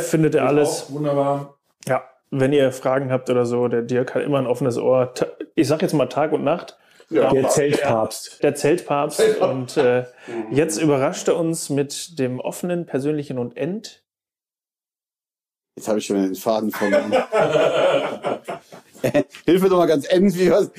[0.09, 0.85] findet ihr alles.
[0.87, 1.57] Wunderbar.
[1.85, 2.01] Ja,
[2.39, 5.13] wenn ihr Fragen habt oder so, der Dirk hat immer ein offenes Ohr.
[5.55, 6.77] Ich sag jetzt mal Tag und Nacht.
[7.09, 8.43] Der Zeltpapst.
[8.43, 9.37] Der Zeltpapst.
[9.39, 10.05] Und äh,
[10.51, 14.03] jetzt überrascht er uns mit dem offenen, persönlichen und End.
[15.77, 17.11] Jetzt habe ich schon den Faden verloren.
[19.45, 20.71] Hilfe doch mal ganz end, wie was.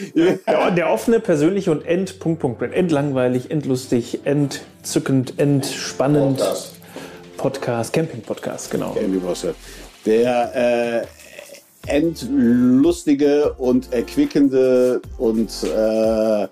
[0.47, 2.19] Der, der offene, persönliche und End.
[2.19, 2.75] Punkt, Punkt, Punkt.
[2.75, 6.43] Endlangweilig, endlustig, entzückend, entspannend.
[7.37, 8.97] Podcast, Camping-Podcast, genau.
[8.97, 9.53] Ja.
[10.07, 11.07] Der äh,
[11.87, 16.49] endlustige und erquickende und äh,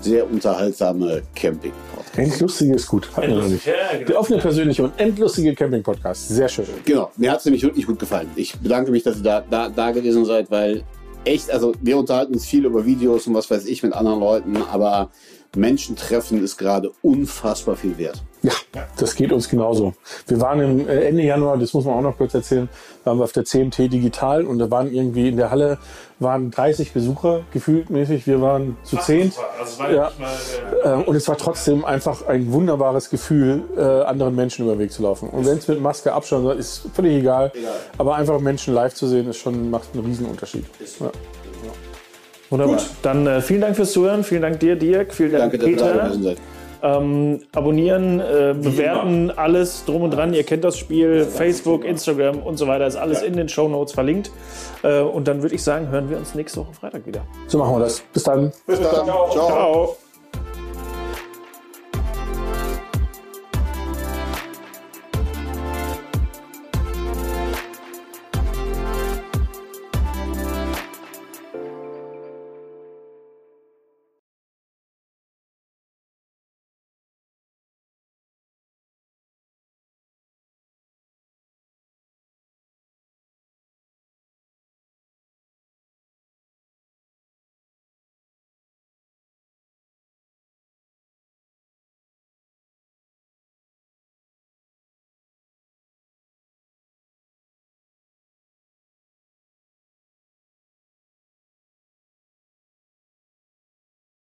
[0.00, 2.18] sehr unterhaltsame Camping-Podcast.
[2.18, 3.08] Endlustige ist gut.
[3.16, 3.66] Hatten wir noch nicht.
[3.66, 4.06] Ja, genau.
[4.06, 6.28] Der offene, persönliche und endlustige Camping-Podcast.
[6.28, 6.66] Sehr schön.
[6.84, 8.28] Genau, mir hat es nämlich wirklich gut gefallen.
[8.36, 10.84] Ich bedanke mich, dass ihr da, da, da gewesen seid, weil
[11.24, 14.56] echt, also wir unterhalten uns viel über Videos und was weiß ich mit anderen Leuten,
[14.56, 15.10] aber
[15.56, 18.22] Menschen treffen ist gerade unfassbar viel wert.
[18.42, 18.52] Ja,
[18.98, 19.94] das geht uns genauso.
[20.28, 22.68] Wir waren im äh, Ende Januar, das muss man auch noch kurz erzählen,
[23.04, 25.78] waren wir auf der CMT Digital und da waren irgendwie in der Halle
[26.18, 28.26] waren 30 Besucher gefühlt mäßig.
[28.26, 29.32] Wir waren zu zehn.
[29.92, 30.10] Ja.
[30.84, 34.92] Äh, Und es war trotzdem einfach ein wunderbares Gefühl, äh, anderen Menschen über den Weg
[34.92, 35.28] zu laufen.
[35.28, 37.52] Und wenn es mit Maske Abstand soll, ist völlig egal.
[37.98, 40.64] Aber einfach Menschen live zu sehen, ist schon, macht einen riesen Unterschied.
[41.00, 41.10] Ja.
[42.50, 42.78] Wunderbar.
[43.02, 44.24] Dann äh, vielen Dank fürs Zuhören.
[44.24, 45.12] Vielen Dank dir, Dirk.
[45.14, 46.04] Vielen Dank, Danke, dass ihr da Peter.
[46.04, 46.36] gewesen seid.
[46.82, 50.34] Ähm, abonnieren, äh, bewerten, alles drum und dran.
[50.34, 51.24] Ihr kennt das Spiel.
[51.24, 54.30] Facebook, Instagram und so weiter ist alles in den Show Notes verlinkt.
[54.82, 57.22] Äh, und dann würde ich sagen, hören wir uns nächste Woche Freitag wieder.
[57.48, 58.00] So machen wir das.
[58.12, 58.52] Bis dann.
[58.66, 59.04] Bis dann.
[59.04, 59.30] Ciao.
[59.30, 59.96] Ciao.